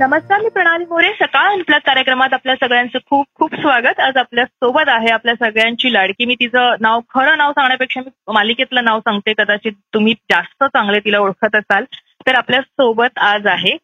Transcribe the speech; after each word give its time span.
नमस्कार 0.00 0.40
मी 0.40 0.48
प्रणाली 0.48 0.84
मोरे. 0.84 1.08
सकाळ 1.12 1.58
आपल्या 1.58 1.78
कार्यक्रमात 1.78 2.32
आपल्या 2.32 2.54
सगळ्यांचं 2.54 2.98
खूप 3.06 3.26
खूप 3.34 3.54
स्वागत. 3.54 4.00
आज 4.00 4.16
आपल्यासोबत 4.16 4.88
आहे 4.88 5.08
आपल्या 5.08 5.34
सगळ्यांची 5.34 5.92
लाडकी. 5.92 6.24
मी 6.24 6.34
तिचं 6.34 6.74
नाव 6.80 7.00
खरं 7.00 7.38
नाव 7.38 7.50
सांगण्यापेक्षा 7.50 8.00
मी 8.00 8.10
मालिकेतलं 8.32 8.84
नाव 8.84 9.00
सांगते. 9.00 9.32
कदाचित 9.32 9.72
तुम्ही 9.94 10.12
जास्त 10.12 10.64
चांगले 10.64 11.00
तिला 11.00 11.18
ओळखत 11.18 11.56
असाल. 11.56 11.84
तर 12.26 12.34
आपल्यासोबत 12.34 13.18
आज 13.18 13.46
आहे 13.46 13.76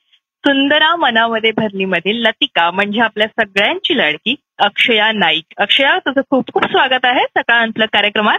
सुंदरा 0.44 0.96
मनामध्ये 0.96 1.50
भरली 1.50 1.84
मधील 1.84 2.22
लतिका 2.22 2.70
म्हणजे 2.70 3.00
आपल्या 3.00 3.26
सगळ्यांची 3.26 3.96
लाडकी 3.96 4.34
अक्षया 4.58 5.12
नाईक. 5.12 5.44
अक्षया 5.56 5.98
तुझं 5.98 6.20
खूप 6.30 6.52
खूप 6.52 6.64
स्वागत 6.64 7.04
आहे 7.04 7.24
सकाळ 7.24 7.66
आपल्या 7.68 7.88
कार्यक्रमात. 7.88 8.38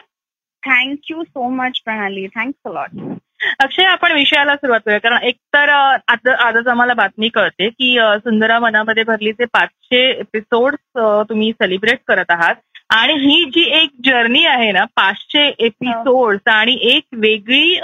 Thank you 0.63 1.23
so 1.23 1.49
much 1.49 1.81
Pranali. 1.85 2.27
Thanks 2.27 2.71
lot 2.73 3.14
Akshay 3.59 3.83
आपण 3.83 4.11
विषयाला 4.11 4.55
सुरुवात 4.55 4.79
करूया. 4.85 4.99
कारण 4.99 5.17
एकतर 5.23 5.69
अ, 5.69 5.97
आज 6.07 6.27
आजच 6.27 6.67
आम्हाला 6.67 6.93
बातमी 6.93 7.29
कळते 7.29 7.69
की 7.69 7.97
सुंदरा 8.01 8.59
मनामध्ये 8.59 9.03
भरलीचे 9.03 9.45
पाचशे 9.45 10.09
एपिसोड 10.11 10.75
तुम्ही 11.29 11.51
सेलिब्रेट 11.51 11.99
करत 12.07 12.25
आहात. 12.29 12.55
आणि 12.89 13.13
ही 13.13 13.43
जी 13.45 13.61
एक 13.79 13.89
जर्नी 14.05 14.43
आहे 14.45 14.71
ना 14.71 14.83
पाचशे 14.83 15.47
एपिसोड 15.59 16.37
आणि 16.49 16.77
एक 16.81 17.03
वेगळी 17.13 17.79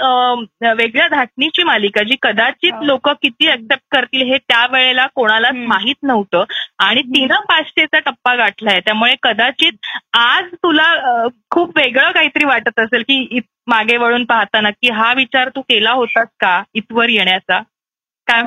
वेगळ्या 0.60 1.08
धाटणीची 1.08 1.62
मालिका 1.62 2.02
जी 2.02 2.16
कदाचित. 2.22 2.72
लोक 2.82 3.08
किती 3.08 3.48
ऍक्सेप्ट 3.48 3.84
करतील 3.92 4.22
हे 4.22 4.38
त्यावेळेला 4.38 5.06
कोणालाच. 5.14 5.54
माहीत 5.54 5.94
नव्हतं. 6.02 6.44
आणि 6.78 7.02
तिनं 7.02 7.40
पाचशेचा 7.40 7.98
टप्पा 7.98 8.34
गाठलाय. 8.34 8.80
त्यामुळे 8.80 9.14
कदाचित 9.22 9.72
आज 10.16 10.44
तुला 10.54 11.26
खूप 11.50 11.76
वेगळं 11.76 12.10
काहीतरी 12.10 12.46
वाटत 12.46 12.78
असेल 12.78 13.02
की 13.02 13.40
मागे 13.66 13.96
वळून 13.96 14.24
पाहताना 14.24 14.70
की 14.70 14.90
हा 14.90 15.12
विचार 15.12 15.48
तू 15.48 15.60
केला 15.60 15.90
होतास 15.90 16.28
का 16.40 16.62
इथवर 16.74 17.08
येण्याचा? 17.08 17.60
काय 18.28 18.42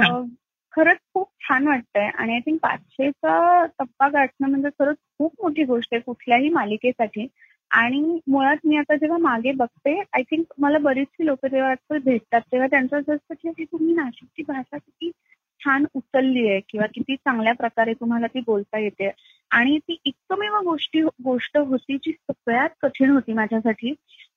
खरंच 0.74 0.98
खूप 1.14 1.28
छान 1.42 1.68
वाटतंय 1.68 2.10
आणि 2.10 2.34
आय 2.34 2.40
थिंक 2.40 2.58
पाचशेचा 2.62 3.66
टप्पा 3.80 4.08
गाठणं 4.08 4.50
म्हणजे 4.50 4.70
खरंच 4.80 4.96
खूप 5.18 5.34
मोठी 5.42 5.64
गोष्ट 5.64 5.94
आहे 5.94 6.02
कुठल्याही 6.02 6.50
मालिकेसाठी. 6.50 7.28
आणि 7.72 8.20
मुळात 8.28 8.58
मी 8.64 8.78
आता 8.78 8.96
जेव्हा 8.96 9.18
मागे 9.18 9.52
बघते 9.52 10.00
आय 10.14 10.22
थिंक 10.22 10.46
मला 10.58 10.78
बरीचशी 10.78 11.26
लोक 11.26 11.46
जेव्हा 11.46 11.70
आजकाल 11.72 12.00
भेटतात 12.06 12.42
तेव्हा 12.52 12.68
त्यांचं 12.68 13.00
असं 13.00 13.16
असतं 13.16 13.52
की 13.52 13.64
तुम्ही 13.64 13.94
नाशिकची 13.96 14.44
भाषा 14.48 14.78
किती 14.78 15.12
छान 15.62 15.86
उचलली 15.94 16.48
आहे 16.50 16.60
किंवा 16.70 16.88
किती 16.88 17.16
चांगल्या 17.16 17.54
प्रकारे 17.54 17.94
तुम्हाला 17.94 18.28
ती 18.28 18.40
बोलता 18.40 18.80
येते. 18.80 19.10
आणि 19.56 19.78
ती 19.78 19.98
एकमेव 20.06 20.58
गोष्टी 20.64 21.02
गोष्ट 21.02 21.58
होती 21.58 21.98
जी 21.98 22.12
सगळ्यात 22.12 22.70
कठीण 22.82 23.10
होती 23.10 23.34
माझ्यासाठी. 23.34 23.94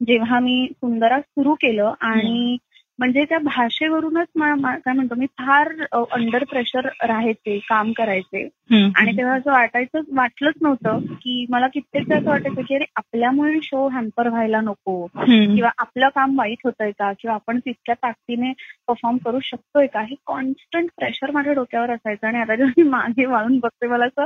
जेव्हा 0.06 0.38
मी 0.38 0.66
सुंदरा 0.72 1.20
सुरू 1.20 1.54
केलं 1.54 1.92
आणि 2.00 2.56
म्हणजे 2.98 3.24
त्या 3.24 3.38
भाषेवरूनच 3.38 4.26
काय 4.36 4.92
म्हणतो 4.92 5.14
मी 5.14 5.26
फार 5.38 5.68
अंडर 6.12 6.44
प्रेशर 6.44 6.88
राहायचे 7.06 7.58
काम 7.58 7.92
करायचे. 7.92 8.48
आणि 8.96 9.16
तेव्हा 9.16 9.34
असं 9.34 9.50
वाटायचं 9.52 10.00
वाटलंच 10.16 10.54
नव्हतं 10.62 10.98
की 11.14 11.46
मला 11.50 11.66
कित्येकदा 11.66 12.16
असं 12.16 12.30
वाटायचं 12.30 12.62
की 12.62 12.74
अरे 12.74 12.84
आपल्यामुळे 12.96 13.58
शो 13.62 13.86
हॅम्पर 13.88 14.28
व्हायला 14.28 14.60
नको. 14.60 15.06
किंवा 15.54 15.70
आपलं 15.78 16.08
काम 16.08 16.38
वाईट 16.38 16.58
होतंय 16.64 16.90
का? 16.90 17.12
किंवा 17.12 17.34
आपण 17.34 17.58
तितक्या 17.58 17.94
ताकदीने 17.94 18.52
परफॉर्म 18.88 19.16
करू 19.16 19.40
शकतोय 19.40 19.86
का? 19.86 20.00
हे 20.00 20.14
कॉन्स्टंट 20.26 20.90
प्रेशर 20.96 21.30
माझ्या 21.30 21.52
डोक्यावर 21.52 21.90
असायचं 21.90 22.26
आणि 22.26 22.38
आता 22.38 22.54
जेव्हा 22.54 22.82
मी 22.82 22.88
मागे 22.88 23.26
वाळून 23.26 23.58
बघते 23.58 23.86
मला 23.86 24.04
असं 24.04 24.24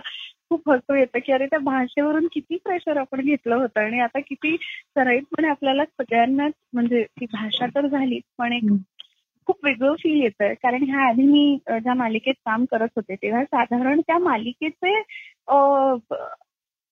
खूप 0.52 0.68
हसू 0.70 0.94
येतं 0.94 1.18
की 1.26 1.32
अरे 1.32 1.46
त्या 1.46 1.58
भाषेवरून 1.58 2.26
किती 2.32 2.56
प्रेशर 2.64 2.96
आपण 2.96 3.20
घेतलं 3.20 3.54
होतं. 3.56 3.80
आणि 3.80 4.00
आता 4.00 4.20
किती 4.20 4.56
सराईतपणे 4.56 5.48
आपल्याला 5.48 5.84
सगळ्यांनाच 5.84 6.52
म्हणजे 6.72 7.02
ती 7.20 7.26
भाषा 7.32 7.66
तर 7.74 7.86
झालीच 7.86 8.22
पण 8.38 8.52
एक 8.52 8.68
खूप 9.46 9.64
वेगळं 9.64 9.94
फील 9.94 10.20
येतंय. 10.22 10.54
कारण 10.54 10.82
ह्या 10.82 11.08
आधी 11.08 11.22
मी 11.22 11.56
ज्या 11.70 11.94
मालिकेत 11.94 12.34
काम 12.46 12.64
करत 12.70 12.88
होते 12.96 13.14
तेव्हा 13.14 13.44
साधारण 13.44 14.00
त्या 14.00 14.18
मालिकेचे 14.18 15.00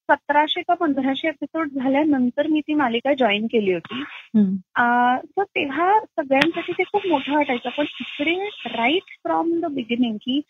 सतराशे 0.08 0.62
का 0.62 0.74
पंधराशे 0.74 1.28
एपिसोड 1.28 1.68
झाल्यानंतर 1.68 2.46
मी 2.46 2.60
ती 2.60 2.74
मालिका 2.74 3.12
जॉईन 3.14 3.46
केली 3.46 3.72
होती. 3.72 4.02
सो 5.26 5.42
तेव्हा 5.42 5.92
सगळ्यांसाठी 6.00 6.72
ते 6.72 6.82
खूप 6.82 7.06
मोठं 7.06 7.34
वाटायचं. 7.34 7.68
पण 7.78 7.84
इकडे 8.00 8.34
राईट 8.76 9.16
फ्रॉम 9.22 9.52
द 9.60 9.72
बिगिनिंग 9.74 10.16
की 10.16 10.40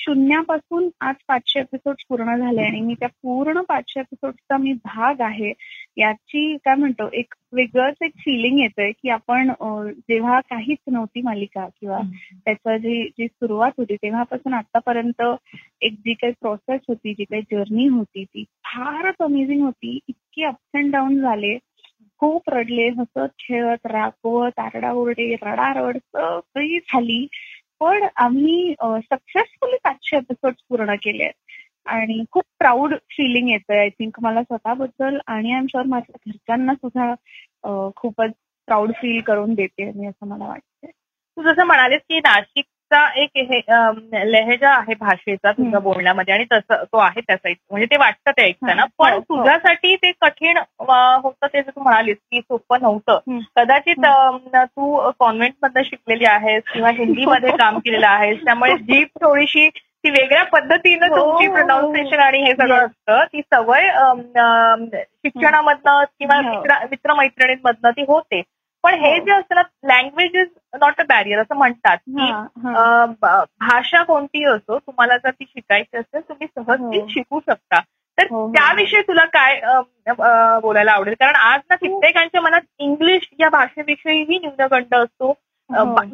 शून्यापासून 0.00 0.88
आज 1.00 1.14
पाचशे 1.28 1.60
एपिसोड 1.60 1.94
पूर्ण 2.08 2.36
झाले 2.36 2.62
आणि 2.62 2.80
मी 2.80 2.94
त्या 2.94 3.08
पूर्ण 3.08 3.60
पाचशे 3.60 4.00
एपिसोडचा 4.00 4.56
मी 4.56 4.72
भाग 4.72 5.20
आहे. 5.20 5.52
याची 5.96 6.56
काय 6.56 6.74
म्हणतो 6.74 7.08
एक 7.12 7.34
वेगळंच 7.52 7.96
एक 8.02 8.10
फिलिंग 8.18 8.58
येतंय 8.58 8.92
की 8.92 9.10
आपण 9.10 9.50
जेव्हा 9.88 10.40
काहीच 10.40 10.78
नव्हती 10.90 11.22
मालिका 11.22 11.66
किंवा 11.80 11.98
त्याचं 12.44 12.76
जी 12.76 13.02
जी 13.18 13.26
सुरुवात 13.26 13.70
होती 13.78 13.96
तेव्हापासून 13.96 14.54
आतापर्यंत 14.54 15.22
एक 15.80 15.92
जी 15.92 16.12
काही 16.12 16.32
प्रोसेस 16.40 16.80
होती 16.88 17.12
जी 17.12 17.24
काही 17.24 17.42
जर्नी 17.42 17.86
होती 17.86 18.24
ती 18.24 18.44
फारच 18.64 19.14
अमेझिंग 19.20 19.62
होती. 19.62 19.98
इतकी 20.08 20.44
अप्स 20.44 20.76
अँड 20.76 20.92
डाऊन 20.92 21.20
झाले. 21.20 21.58
खूप 22.20 22.50
रडले 22.50 22.88
हसत 22.88 23.28
खेळत 23.38 23.86
रागवत 23.86 24.58
आरडाओरडे 24.58 25.34
रडारड 25.34 25.96
सगळी 25.96 26.78
झाली. 26.78 27.26
पण 27.80 28.06
आम्ही 28.16 28.74
सक्सेसफुली 29.12 29.76
पाचशे 29.84 30.16
एपिसोड 30.16 30.52
पूर्ण 30.68 30.94
केले 30.94 31.22
आहेत. 31.24 31.34
आणि 31.86 32.24
खूप 32.32 32.44
प्राऊड 32.58 32.94
फिलिंग 33.10 33.48
येतंय 33.48 33.78
आय 33.78 33.88
थिंक 33.88 34.20
मला 34.22 34.42
स्वतःबद्दल. 34.42 35.18
आणि 35.26 35.52
आय 35.52 35.58
एम 35.58 35.66
शुअर 35.66 35.84
माझ्या 35.86 36.16
घरच्यांना 36.26 36.74
सुद्धा 36.74 37.90
खूपच 37.96 38.30
प्राऊड 38.68 38.92
फील 38.92 39.20
करून 39.20 39.54
देते 39.54 39.90
मी 39.92 40.06
असं 40.06 40.26
मला 40.28 40.48
वाटतंय. 40.48 40.90
तू 41.36 41.42
जसं 41.42 41.64
म्हणालेस 41.66 42.00
की 42.08 42.18
नाशिक 42.18 42.64
नाशिकचा 42.92 43.20
एक 43.22 43.30
हे, 43.36 44.30
लहेजा 44.32 44.70
आहे 44.70 44.94
भाषेचा 44.94 45.52
तुझ्या. 45.52 45.80
बोलण्यामध्ये 45.80 46.34
आणि 46.34 46.44
तसं 46.52 46.82
तो 46.84 46.98
आहे 46.98 47.20
त्या 47.20 47.36
साईड 47.36 47.56
म्हणजे 47.70 47.86
ते 47.86 47.96
वाटतं 47.96 48.30
ते 48.30 48.42
ऐकताना 48.42 48.84
पण 48.98 49.12
हो, 49.12 49.18
हो. 49.18 49.36
तुझ्यासाठी 49.36 49.94
ते 49.96 50.12
कठीण 50.12 50.58
होतं 50.80 51.46
ते 51.46 51.62
जे 51.62 51.70
तू 51.70 51.82
म्हणालीस 51.82 52.16
की 52.30 52.40
सोपं 52.40 52.82
नव्हतं. 52.82 53.38
कदाचित 53.56 54.04
तू 54.56 55.10
कॉन्व्हेंटमध्ये 55.18 55.84
शिकलेली 55.84 56.24
आहेस 56.24 56.62
किंवा 56.72 56.90
हिंदीमध्ये 56.90 57.50
काम 57.60 57.78
केलेलं 57.78 58.06
आहेस 58.06 58.44
त्यामुळे 58.44 58.76
जीभ 58.76 59.06
थोडीशी 59.20 59.68
ती 60.04 60.10
वेगळ्या 60.10 60.42
पद्धतीनं 60.44 61.06
हो, 61.06 61.16
तुमची 61.16 61.46
प्रोनाऊन्सिएशन 61.48 62.18
आणि 62.18 62.38
हे 62.38 62.52
सगळं. 62.52 62.84
असतं 62.86 63.24
ती 63.24 63.40
सवय 63.40 63.88
शिक्षणामधनं 65.24 66.04
किंवा. 66.18 66.40
मित्र 66.40 66.84
मित्रमैत्रिणींमधनं 66.90 67.90
ती 67.90 68.02
होते 68.02 68.42
पण 68.84 68.94
हे 68.94 69.10
हो. 69.10 69.24
जे 69.24 69.32
असतं 69.32 69.54
ना 69.54 69.62
language 69.86 70.36
is 70.36 70.48
not 70.80 71.00
a 71.00 71.04
barrier 71.08 71.38
असं 71.40 71.56
म्हणतात 71.56 71.96
की 71.98 72.30
भाषा 73.60 74.02
कोणतीही 74.02 74.44
असो 74.44 74.78
तुम्हाला 74.78 75.16
जर 75.16 75.30
ती 75.30 75.44
शिकायची 75.44 75.96
असेल 75.96 76.20
तुम्ही 76.28 76.46
सहज 76.48 76.80
ती 76.82 77.00
हो. 77.00 77.06
शिकू 77.08 77.40
शकता 77.40 77.80
तर 78.18 78.26
हो. 78.30 78.46
त्याविषयी 78.52 79.02
तुला 79.02 79.24
काय 79.32 79.60
बोलायला 80.62 80.92
आवडेल 80.92 81.14
कारण 81.20 81.34
आज 81.36 81.60
ना 81.70 81.76
कित्येकांच्या 81.76 82.40
मनात 82.40 82.60
इंग्लिश 82.78 83.28
या 83.40 83.48
भाषेविषयीही 83.48 84.38
न्यूनगंड 84.38 84.94
असतो 84.94 85.34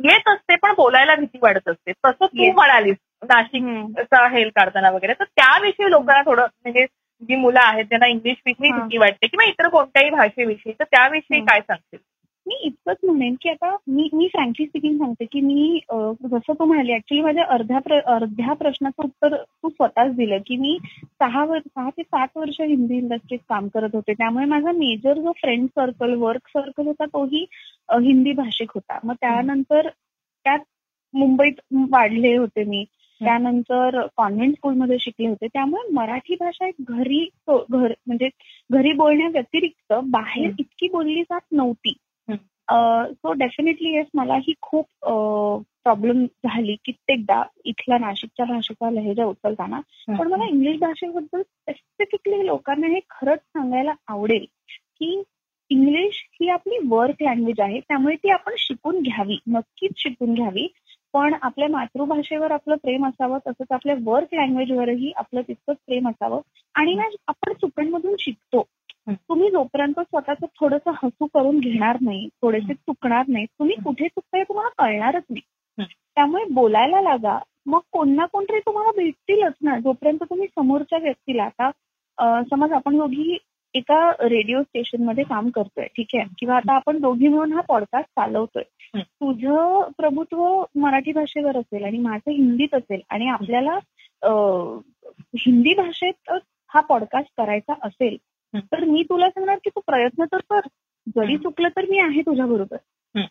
येत 0.05 0.29
असते 0.29 0.57
पण 0.57 0.73
बोलायला 0.77 1.15
भीती 1.15 1.39
वाटत 1.43 1.69
असते 1.69 1.93
तसं 2.05 2.25
तू. 2.27 2.51
म्हणालीस 2.53 2.97
नाशिकचा 3.29 4.27
हेल 4.29 4.49
काढताना 4.57 4.91
वगैरे 4.91 5.13
तर 5.13 5.25
त्याविषयी 5.27 5.91
लोकांना 5.91 6.23
थोडं 6.23 6.43
म्हणजे 6.43 6.85
जी 7.23 7.37
मुलं 7.37 7.61
आहेत 7.61 7.85
त्यांना 7.85 8.07
इंग्लिश 8.07 8.37
विषयी. 8.47 8.73
भीती 8.73 8.99
वाटते 8.99 9.27
किंवा 9.27 9.45
इतर 9.45 9.69
कोणत्याही 9.69 10.11
भाषेविषयी 10.11 10.73
तर 10.73 10.85
त्याविषयी. 10.85 11.41
काय 11.41 11.61
सांगशील 11.61 11.99
मी 12.55 12.67
इतकंच 12.67 12.97
म्हणेन 13.05 13.35
की 13.43 13.49
आता 13.49 13.77
मी 13.87 14.09
मी 14.13 14.27
फ्रँकली 14.27 14.67
स्पीकिंग 14.67 14.97
सांगते 14.99 15.25
की 15.25 15.41
मी 15.41 15.79
जसं 16.25 16.53
तू 16.53 16.65
म्हणाली 16.65 16.93
ऍक्च्युली 16.95 17.23
माझ्या 17.23 17.45
अर्ध्या 17.45 17.79
अर्ध्या 18.15 18.53
प्रश्नाचं 18.53 19.05
उत्तर 19.05 19.37
तू 19.37 19.69
स्वतःच 19.69 20.15
दिलं 20.17 20.39
की 20.47 20.57
मी 20.57 20.77
सहा 21.05 21.45
वर्ष 21.45 21.63
सहा 21.67 21.91
ते 21.91 22.03
सात 22.03 22.37
वर्ष 22.37 22.61
हिंदी 22.61 22.97
इंडस्ट्रीत 22.97 23.39
काम 23.49 23.69
करत 23.75 23.95
होते. 23.95 24.13
त्यामुळे 24.13 24.45
माझा 24.45 24.73
मेजर 24.73 25.19
जो 25.19 25.33
फ्रेंड 25.33 25.67
सर्कल 25.69 26.15
वर्क 26.19 26.49
सर्कल 26.49 26.87
होता 26.87 27.05
तोही 27.05 27.45
हिंदी 27.93 28.33
भाषिक 28.33 28.71
होता. 28.75 28.99
मग 29.05 29.15
त्यानंतर 29.21 29.89
त्यात 29.89 30.59
मुंबईत 31.15 31.61
वाढले 31.91 32.37
होते 32.37 32.65
मी. 32.65 32.85
त्यानंतर 33.21 34.01
कॉन्व्हेंट 34.17 34.55
स्कूलमध्ये 34.57 34.97
शिकले 35.01 35.29
होते. 35.29 35.47
त्यामुळे 35.47 35.93
मराठी 35.95 36.35
भाषा 36.41 36.67
एक 36.69 36.75
घरी 36.89 37.25
घर 37.49 37.93
म्हणजे 38.07 38.29
घरी 38.71 38.93
बोलण्या 38.93 39.29
व्यतिरिक्त 39.29 39.93
बाहेर. 40.05 40.51
इतकी 40.59 40.89
बोलली 40.93 41.23
जात 41.23 41.53
नव्हती. 41.53 41.95
सो 42.69 43.33
डेफिनेटली 43.33 43.95
येस 43.95 44.07
मला 44.15 44.35
ही 44.35 44.53
खूप 44.63 44.85
प्रॉब्लेम 45.85 46.25
झाली 46.25 46.77
कित्येकदा 46.85 47.43
इथल्या 47.65 47.99
नाशिकच्या 47.99 48.47
भाषेचा 48.47 48.91
लहेजा 48.91 49.25
उचलताना. 49.25 49.81
पण 50.09 50.29
मला 50.29 50.45
इंग्लिश 50.49 50.79
भाषेबद्दल 50.81 51.43
स्पेसिफिकली 51.43 52.47
लोकांना 52.47 52.87
हे 52.87 53.01
खरंच 53.11 53.39
सांगायला 53.39 53.93
आवडेल 54.09 54.45
की 54.71 55.23
इंग्लिश 55.71 56.29
ही 56.41 56.49
आपली 56.49 56.79
वर्क 56.89 57.23
लँग्वेज 57.23 57.61
आहे 57.61 57.81
त्यामुळे 57.81 58.17
ती 58.17 58.31
आपण 58.31 58.55
शिकून 58.59 59.01
घ्यावी 59.01 59.39
नक्कीच 59.47 59.93
शिकून 59.97 60.35
घ्यावी. 60.35 60.67
पण 61.15 61.35
आपल्या 61.43 61.69
मातृभाषेवर 61.69 62.51
आपलं 62.51 62.77
प्रेम 62.77 63.07
असावं 63.07 63.39
तसंच 63.39 63.73
आपल्या 63.73 63.95
वर्क 64.05 64.35
लँग्वेजवरही 64.35 65.13
आपलं 65.17 65.41
तितकंच 65.41 65.77
प्रेम 65.87 66.09
असावं. 66.09 66.41
आणि 66.75 66.95
ना 66.95 67.05
आपण 67.27 67.53
चुकांमधून 67.53 68.15
शिकतो. 68.19 68.65
तुम्ही 69.09 69.51
जोपर्यंत 69.51 70.01
स्वतःच 70.01 70.45
थोडंसं 70.61 70.91
हसू 71.03 71.27
करून 71.27 71.59
घेणार 71.59 71.97
नाही 72.01 72.29
थोडेसे 72.43 72.75
चुकणार 72.75 73.25
नाही 73.29 73.45
तुम्ही 73.47 73.77
कुठे 73.85 74.09
चुकताय 74.09 74.43
तुम्हाला 74.43 74.69
कळणारच 74.79 75.23
नाही. 75.31 75.87
त्यामुळे 76.15 76.45
बोलायला 76.45 77.01
लागा. 77.01 77.39
मग 77.67 77.81
कोण 77.93 78.11
ना 78.15 78.27
कोणतरी 78.27 78.59
तुम्हाला 78.59 78.91
भेटतीलच 78.97 79.53
ना. 79.63 79.79
जोपर्यंत 79.79 80.23
तुम्ही 80.31 80.47
समोरच्या 80.49 80.99
व्यक्तीला 80.99 81.45
आता 81.45 81.71
समज 82.51 82.73
आपण 82.73 82.97
दोघी 82.99 83.37
एका 83.75 83.99
रेडिओ 84.21 84.63
स्टेशनमध्ये 84.63 85.25
काम 85.25 85.49
करतोय 85.51 85.87
ठीक 85.87 86.15
आहे? 86.15 86.25
किंवा 86.39 86.57
आता 86.57 86.75
आपण 86.75 86.99
दोघी 87.01 87.29
मिळून 87.29 87.53
हा 87.53 87.61
पॉडकास्ट 87.61 88.09
चालवतोय. 88.11 88.63
तुझं 88.99 89.91
प्रभुत्व 89.99 90.45
मराठी 90.75 91.13
भाषेवर 91.13 91.57
असेल 91.57 91.85
आणि 91.85 91.99
माझं 91.99 92.31
हिंदीत 92.31 92.75
असेल 92.75 93.01
आणि 93.11 93.29
आपल्याला 93.29 93.79
हिंदी 95.39 95.75
भाषेत 95.75 96.31
हा 96.71 96.81
पॉडकास्ट 96.81 97.33
करायचा 97.37 97.75
असेल. 97.83 98.17
तर 98.57 98.85
मी 98.85 99.03
तुला 99.03 99.29
सांगणार 99.29 99.57
की 99.57 99.71
तू 99.71 99.81
प्रयत्न 99.81 100.25
तर 100.25 100.37
कर. 100.37 100.61
जरी 101.17 101.33
हं. 101.33 101.43
चुकलं 101.43 101.69
तर 101.69 101.85
मी 101.91 101.99
आहे 101.99 102.21
तुझ्या 102.21 102.47
बरोबर. 102.47 102.77
हं. 103.17 103.25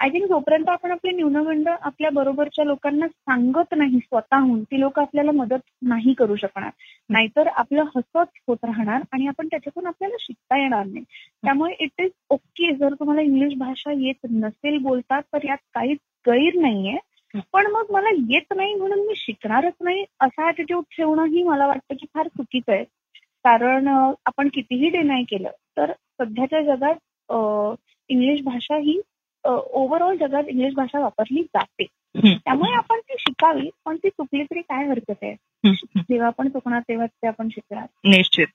आय 0.00 0.08
थिंक 0.08 0.28
जोपर्यंत 0.28 0.68
आपण 0.68 0.90
आपले 0.90 1.10
न्यूनगंड 1.10 1.68
आपल्या 1.68 2.10
बरोबरच्या 2.10 2.64
लोकांना 2.64 3.08
सांगत 3.08 3.74
नाही 3.76 3.98
स्वतःहून 3.98 4.62
ती 4.62 4.80
लोक 4.80 4.98
आपल्याला 4.98 5.30
मदत 5.30 5.70
नाही 5.82 6.12
करू 6.12 6.36
शकणार. 6.36 6.70
नाहीतर 7.10 7.46
आपलं 7.46 7.84
हसत 7.96 8.38
होत 8.48 8.56
राहणार 8.64 9.02
आणि 9.12 9.26
आपण 9.26 9.46
त्याच्यातून 9.46 9.86
आपल्याला 9.86 10.16
शिकता 10.20 10.62
येणार 10.62 10.86
नाही. 10.86 11.04
त्यामुळे 11.44 11.74
इट 11.80 12.00
इज 12.00 12.10
ओके 12.30 12.74
जर 12.74 12.94
तुम्हाला 12.94 13.20
इंग्लिश 13.22 13.58
भाषा 13.58 13.92
येत 13.92 14.26
नसेल 14.30 14.78
बोलतात 14.78 15.22
तर 15.32 15.38
यात 15.44 15.58
काहीच 15.74 15.98
गैर 16.28 16.60
नाहीये. 16.60 16.98
हं. 17.34 17.40
पण 17.52 17.66
मग 17.66 17.84
मला 17.90 18.08
येत 18.28 18.52
नाही 18.56 18.74
म्हणून 18.74 18.98
मी 18.98 19.12
शिकणारच 19.16 19.72
नाही 19.80 20.04
असा 20.20 20.48
ऍटिट्यूड 20.48 20.84
ठेवणंही 20.96 21.42
मला 21.42 21.66
वाटतं 21.66 21.94
की 21.94 22.06
फार 22.14 22.28
चुकीचं 22.28 22.72
आहे. 22.72 22.84
कारण 23.46 23.88
आपण 24.26 24.48
कितीही 24.48 24.88
डिनाय 24.88 25.22
केलं 25.22 25.50
तर 25.76 25.92
सध्याच्या 25.92 26.60
जगात 26.62 26.94
इंग्लिश 28.08 28.40
भाषा 28.44 28.76
ही 28.76 29.00
ओव्हरऑल 29.44 30.16
जगात 30.16 30.44
इंग्लिश 30.48 30.74
भाषा 30.74 31.00
वापरली 31.00 31.42
जाते. 31.42 31.84
त्यामुळे 32.16 32.72
आपण 32.72 32.98
ती 32.98 33.14
शिकावी 33.18 33.68
पण 33.84 33.96
ती 33.96 34.08
चुकली 34.08 34.42
तरी 34.44 34.60
काय 34.60 34.86
हरकत 34.86 35.22
आहे? 35.22 35.34
जेव्हा 35.96 36.26
आपण 36.26 36.48
चुकणार 36.48 36.80
तेव्हा 36.80 37.06
ते 37.06 37.26
आपण 37.26 37.48
शिकणार. 37.48 37.86
निश्चित. 38.04 38.46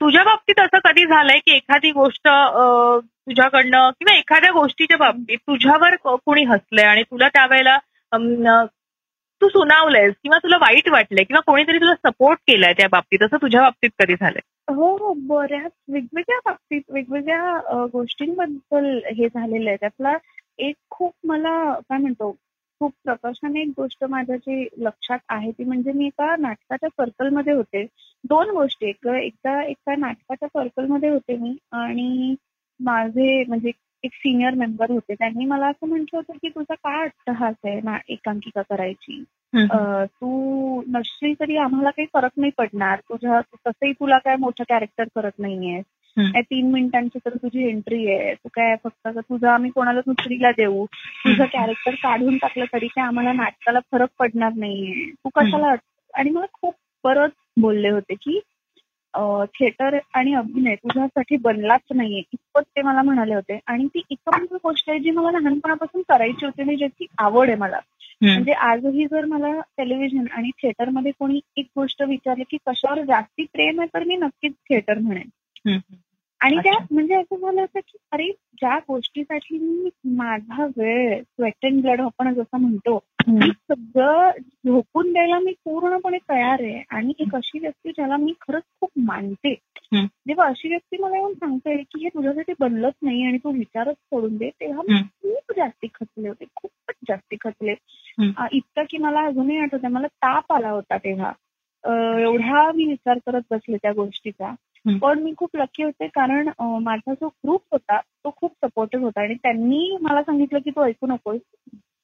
तुझ्या 0.00 0.24
बाबतीत 0.24 0.60
असं 0.60 0.78
कधी 0.84 1.04
झालंय 1.04 1.38
की 1.38 1.56
एखादी 1.56 1.90
गोष्ट 1.90 2.28
तुझ्याकडनं 2.28 3.90
किंवा 3.90 4.16
एखाद्या 4.16 4.50
गोष्टीच्या 4.50 4.96
बाबतीत 4.96 5.38
तुझ्यावर 5.38 5.96
कोणी 6.04 6.44
हसलंय 6.44 6.84
आणि 6.84 7.02
तुला 7.02 7.28
त्यावेळेला 7.28 7.78
तू 9.44 9.48
सुनावलंयस 9.48 10.14
किंवा 10.22 10.38
तुला 10.38 10.56
वाईट 10.56 10.88
वाटलंय 10.88 11.24
किंवा 11.24 11.40
कोणीतरी 11.46 11.78
तुला 11.78 11.94
सपोर्ट 11.94 12.38
केलाय 12.38 12.72
त्या 12.72 12.86
बाबतीत 12.92 13.22
असं 13.22 13.36
तुझ्या 13.36 13.60
बाबतीत 13.60 13.90
कधी 13.98 14.14
झालंय? 14.14 14.40
हो 14.74 14.96
हो 14.96 15.12
बऱ्याच 15.26 15.70
वेगवेगळ्या 15.88 16.38
बाबतीत 16.44 16.82
वेगवेगळ्या 16.88 17.84
गोष्टींबद्दल 17.92 18.86
हे 19.16 19.28
झालेलं 19.28 19.68
आहे. 19.68 19.76
त्यातला 19.80 20.16
एक 20.58 20.74
खूप 20.90 21.12
मला 21.24 21.52
काय 21.88 21.98
म्हणतो 21.98 22.30
खूप 22.80 22.92
प्रकर्षाने 23.04 23.60
एक 23.60 23.68
गोष्ट 23.76 24.04
माझ्या 24.04 24.36
जी 24.36 24.66
लक्षात 24.78 25.18
आहे 25.28 25.50
ती 25.50 25.64
म्हणजे 25.64 25.92
मी 25.92 26.06
एका 26.06 26.34
नाटकाच्या 26.36 26.88
सर्कलमध्ये 26.88 27.52
होते. 27.52 27.84
दोन 28.24 28.50
गोष्टी 28.50 28.88
एक 28.88 29.06
एकदा 29.08 29.62
एका 29.62 29.96
नाटकाच्या 29.96 30.48
सर्कलमध्ये 30.48 31.08
होते 31.10 31.36
मी 31.36 31.56
आणि 31.72 32.34
माझे 32.80 33.42
म्हणजे 33.48 33.70
एक 34.04 34.14
सिनियर 34.14 34.54
मेंबर 34.54 34.90
होते. 34.90 35.14
त्यांनी 35.14 35.44
मला 35.44 35.66
असं 35.66 35.88
म्हटलं 35.88 36.16
होतं 36.16 36.36
की 36.42 36.48
तुझा 36.48 36.74
काय 36.74 37.02
अट्टहास 37.02 37.54
आहे 37.64 37.80
ना 37.84 37.96
एकांकिका 38.08 38.62
करायची? 38.62 39.22
तू 39.56 40.82
नसली 40.88 41.32
तरी 41.40 41.56
आम्हाला 41.56 41.90
काही 41.90 42.06
फरक 42.14 42.30
नाही 42.36 42.52
पडणार. 42.58 43.00
तुझ्या 43.00 43.40
तसंही 43.40 43.92
तुला 43.92 44.18
काय 44.18 44.36
मोठं 44.36 44.64
कॅरेक्टर 44.68 45.04
करत 45.16 45.38
नाहीये. 45.38 45.80
तीन 46.40 46.70
मिनिटांची 46.72 47.18
तर 47.24 47.36
तुझी 47.36 47.68
एंट्री 47.68 48.06
आहे. 48.12 48.34
तू 48.34 48.48
काय 48.54 48.74
फक्त 48.84 49.08
तुझं 49.18 49.48
आम्ही 49.48 49.70
कोणाला 49.70 50.00
दुसरीला 50.00 50.50
देऊ? 50.50 50.84
तुझं 50.86 51.44
कॅरेक्टर 51.44 51.94
काढून 51.94 52.36
टाकलं 52.36 52.64
तरी 52.72 52.86
काय 52.86 53.04
आम्हाला 53.04 53.32
नाटकाला 53.32 53.80
फरक 53.92 54.08
पडणार 54.18 54.52
नाहीये. 54.56 55.10
तू 55.10 55.28
कशाला 55.34 55.74
आणि 56.14 56.30
मला 56.30 56.46
खूप 56.52 56.74
परत 57.04 57.30
बोलले 57.60 57.88
होते 57.88 58.14
की 58.14 58.40
थिएटर 59.44 59.98
आणि 60.14 60.34
अभिनय 60.34 60.74
तुझ्यासाठी 60.74 61.36
बनलाच 61.36 61.80
नाहीये. 61.94 62.18
इतपत 62.18 62.62
ते 62.76 62.82
मला 62.82 63.02
म्हणाले 63.02 63.34
होते. 63.34 63.58
आणि 63.66 63.86
ती 63.86 64.02
एकमेव 64.10 64.56
गोष्ट 64.56 64.90
आहे 64.90 64.98
जी 64.98 65.10
मला 65.10 65.30
लहानपणापासून 65.30 66.02
करायची 66.08 66.46
होती 66.46 66.62
आणि 66.62 66.76
ज्याची 66.76 67.06
आवड 67.18 67.48
आहे 67.48 67.56
मला. 67.56 67.78
म्हणजे 68.22 68.52
आजही 68.52 69.06
जर 69.06 69.24
मला 69.24 69.60
टेलिव्हिजन 69.60 70.24
आणि 70.32 70.50
थिएटरमध्ये 70.50 71.12
कोणी 71.18 71.40
एक 71.56 71.66
गोष्ट 71.76 72.02
विचारली 72.02 72.44
की 72.50 72.56
कशावर 72.56 73.04
जास्ती 73.04 73.44
प्रेम 73.44 73.80
आहे 73.80 73.88
तर 73.94 74.04
मी 74.04 74.16
नक्कीच 74.16 74.52
थिएटर 74.52 74.98
म्हणेन. 74.98 75.28
आणि 76.44 76.56
त्या. 76.56 76.72
म्हणजे 76.90 77.14
असं 77.14 77.36
झालं 77.36 77.60
होतं 77.60 77.80
की 77.80 77.98
अरे 78.12 78.30
ज्या 78.30 78.78
गोष्टीसाठी 78.78 79.58
मी 79.58 79.90
माझा 80.16 80.64
वेळ 80.76 81.22
स्वेट 81.22 81.66
अँड 81.66 81.80
ब्लड 81.82 82.00
आपण 82.00 82.32
जसं 82.34 82.60
म्हणतो 82.60 82.98
सगळं 83.68 84.30
झोपून 84.66 85.12
द्यायला 85.12 85.38
मी 85.38 85.52
पूर्णपणे 85.64 86.18
तयार 86.30 86.62
आहे 86.62 86.82
आणि 86.90 87.12
एक 87.20 87.34
अशी 87.36 87.58
व्यक्ती 87.58 87.90
ज्याला 87.90 88.16
मी 88.16 88.32
खरंच 88.40 88.62
खूप 88.80 88.90
मानते. 88.96 89.54
जेव्हा 90.26 90.46
अशी 90.46 90.68
व्यक्ती 90.68 90.96
मला 90.96 91.16
येऊन 91.16 91.32
सांगते 91.32 91.76
की 91.76 92.02
हे 92.02 92.08
तुझ्यासाठी 92.08 92.52
बनलंच 92.60 92.94
नाही 93.02 93.24
आणि 93.26 93.38
तू 93.38 93.50
विचारच 93.52 93.96
सोडून 93.96 94.36
दे 94.36 94.50
तेव्हा 94.50 94.82
मी. 94.88 94.94
खूप 95.22 95.56
जास्ती 95.56 95.86
खचले 95.94 96.28
होते 96.28 96.44
खूपच 96.56 96.94
जास्ती 97.08 97.36
खचले 97.40 97.74
इतकं 98.52 98.82
की 98.90 98.98
मला 98.98 99.20
अजूनही 99.20 99.58
आठवतं 99.58 99.88
मला 99.88 100.06
ताप 100.06 100.52
आला 100.52 100.70
होता 100.70 100.96
तेव्हा 100.96 101.32
एवढा 102.20 102.70
मी 102.72 102.84
विचार 102.84 103.18
करत 103.26 103.42
बसले 103.50 103.76
त्या 103.76 103.92
गोष्टीचा. 103.92 104.54
पण 105.02 105.22
मी 105.22 105.32
खूप 105.36 105.56
लकी 105.56 105.82
होते 105.82 106.06
कारण 106.06 106.48
माझा 106.82 107.12
जो 107.12 107.28
ग्रुप 107.28 107.62
होता 107.72 107.98
तो 108.00 108.30
खूप 108.36 108.52
सपोर्टिव्ह 108.64 109.04
होता 109.04 109.20
आणि 109.22 109.34
त्यांनी 109.34 109.96
मला 110.00 110.22
सांगितलं 110.22 110.58
की 110.58 110.70
तू 110.70 110.82
ऐकू 110.84 111.06
नकोस. 111.06 111.40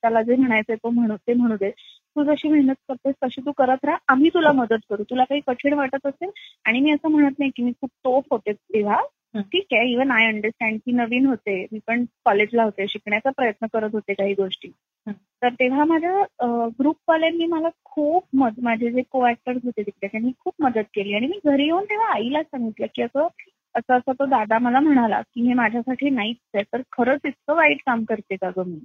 त्याला 0.03 0.23
जे 0.23 0.37
म्हणायचंय 0.37 0.77
तो 0.77 0.91
म्हणू 0.91 1.17
ते 1.27 1.35
म्हणू 1.35 1.57
दे. 1.57 1.71
तू 2.17 2.25
जशी 2.25 2.49
मेहनत 2.49 2.75
करतेस 2.89 3.15
तशी 3.25 3.41
तू 3.47 3.53
करत 3.53 3.85
राहा. 3.85 3.97
आम्ही 4.09 4.29
तुला 4.35 4.53
मदत 4.53 4.85
करू. 4.91 5.03
तुला 5.11 5.25
काही 5.25 5.41
कठीण 5.47 5.73
वाटत 5.73 6.07
असेल 6.07 6.31
आणि 6.65 6.81
मी 6.81 6.93
असं 6.93 7.11
म्हणत 7.11 7.39
नाही 7.39 7.51
की 7.57 7.63
मी 7.63 7.73
खूप 7.73 7.91
तोफ 8.05 8.25
होते 8.31 8.53
तेव्हा. 8.53 9.01
ठीक 9.39 9.67
आहे 9.73 9.91
इव्हन 9.93 10.11
आय 10.11 10.27
अंडरस्टँड 10.27 10.79
की 10.87 10.93
नवीन 10.93 11.27
होते. 11.27 11.63
मी 11.73 11.79
पण 11.87 12.05
कॉलेजला 12.25 12.65
होते 12.65 12.87
शिकण्याचा 12.89 13.31
प्रयत्न 13.31 13.67
करत 13.73 13.91
होते 13.93 14.15
काही 14.15 14.35
गोष्टी. 14.35 14.69
तर 15.07 15.49
तेव्हा 15.51 15.85
माझ्या 15.85 16.67
ग्रुपवाल्यांनी 16.79 17.47
मला 17.47 17.69
खूप 17.85 18.25
मद 18.33 18.59
माझे 18.63 18.91
जे 18.91 19.03
को 19.03 19.27
ऍक्टर्स 19.29 19.61
होते 19.65 19.83
तिकडे 19.83 20.07
त्यांनी 20.07 20.31
खूप 20.39 20.55
मदत 20.61 20.85
केली. 20.95 21.15
आणि 21.15 21.27
मी 21.27 21.39
घरी 21.45 21.65
येऊन 21.65 21.85
तेव्हा 21.85 22.09
आईला 22.15 22.43
सांगितलं 22.43 22.87
की 22.95 23.03
असं 23.03 23.27
असं 23.75 23.95
असं 23.95 24.13
तो 24.13 24.27
दादा 24.27 24.59
मला 24.59 24.81
म्हणाला 24.81 25.21
की 25.25 25.47
हे 25.47 25.55
माझ्यासाठी 25.55 26.11
नाहीच 26.11 26.37
आहे 26.55 26.63
तर 26.73 26.83
खरंच 26.93 27.21
इतकं 27.25 27.55
वाईट 27.57 27.83
काम 27.87 28.05
करते 28.05 28.37
का 28.37 28.51
ग 28.57 28.63
मी. 28.67 28.79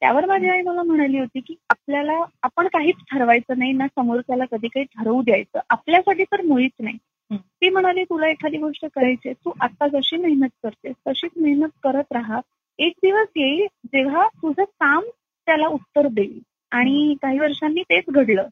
त्यावर 0.00 0.26
माझी 0.26 0.48
आई 0.48 0.62
मला 0.62 0.82
म्हणाली 0.82 1.18
होती 1.18 1.40
की 1.40 1.54
आपल्याला 1.70 2.18
आपण 2.42 2.66
काहीच 2.72 2.96
ठरवायचं 3.10 3.58
नाही 3.58 3.72
ना 3.72 3.86
समोरच्याला 3.86 4.44
कधी 4.50 4.68
काही 4.68 4.84
ठरवू 4.86 5.22
द्यायचं. 5.22 5.60
आपल्यासाठी 5.70 6.24
तर 6.24 6.42
मुळीच 6.42 6.72
नाही. 6.80 6.96
ती 7.30 7.68
म्हणाली 7.68 8.04
तुला 8.04 8.28
एखादी 8.28 8.56
गोष्ट 8.56 8.86
करायची 8.86 9.32
तू 9.34 9.52
आता 9.60 9.86
जशी 9.88 10.16
मेहनत 10.16 10.48
करतेस 10.62 10.94
तशीच 11.08 11.30
मेहनत 11.36 11.78
करत 11.82 12.12
राहा. 12.12 12.40
एक 12.78 12.92
दिवस 13.02 13.26
येईल 13.36 13.66
जेव्हा 13.86 14.26
तुझं 14.42 14.64
काम 14.64 15.04
त्याला 15.50 15.66
उत्तर 15.66 16.06
देईल. 16.08 16.38
आणि 16.70 17.14
काही 17.22 17.38
वर्षांनी 17.38 17.82
तेच 17.82 18.04
घडलं 18.08 18.48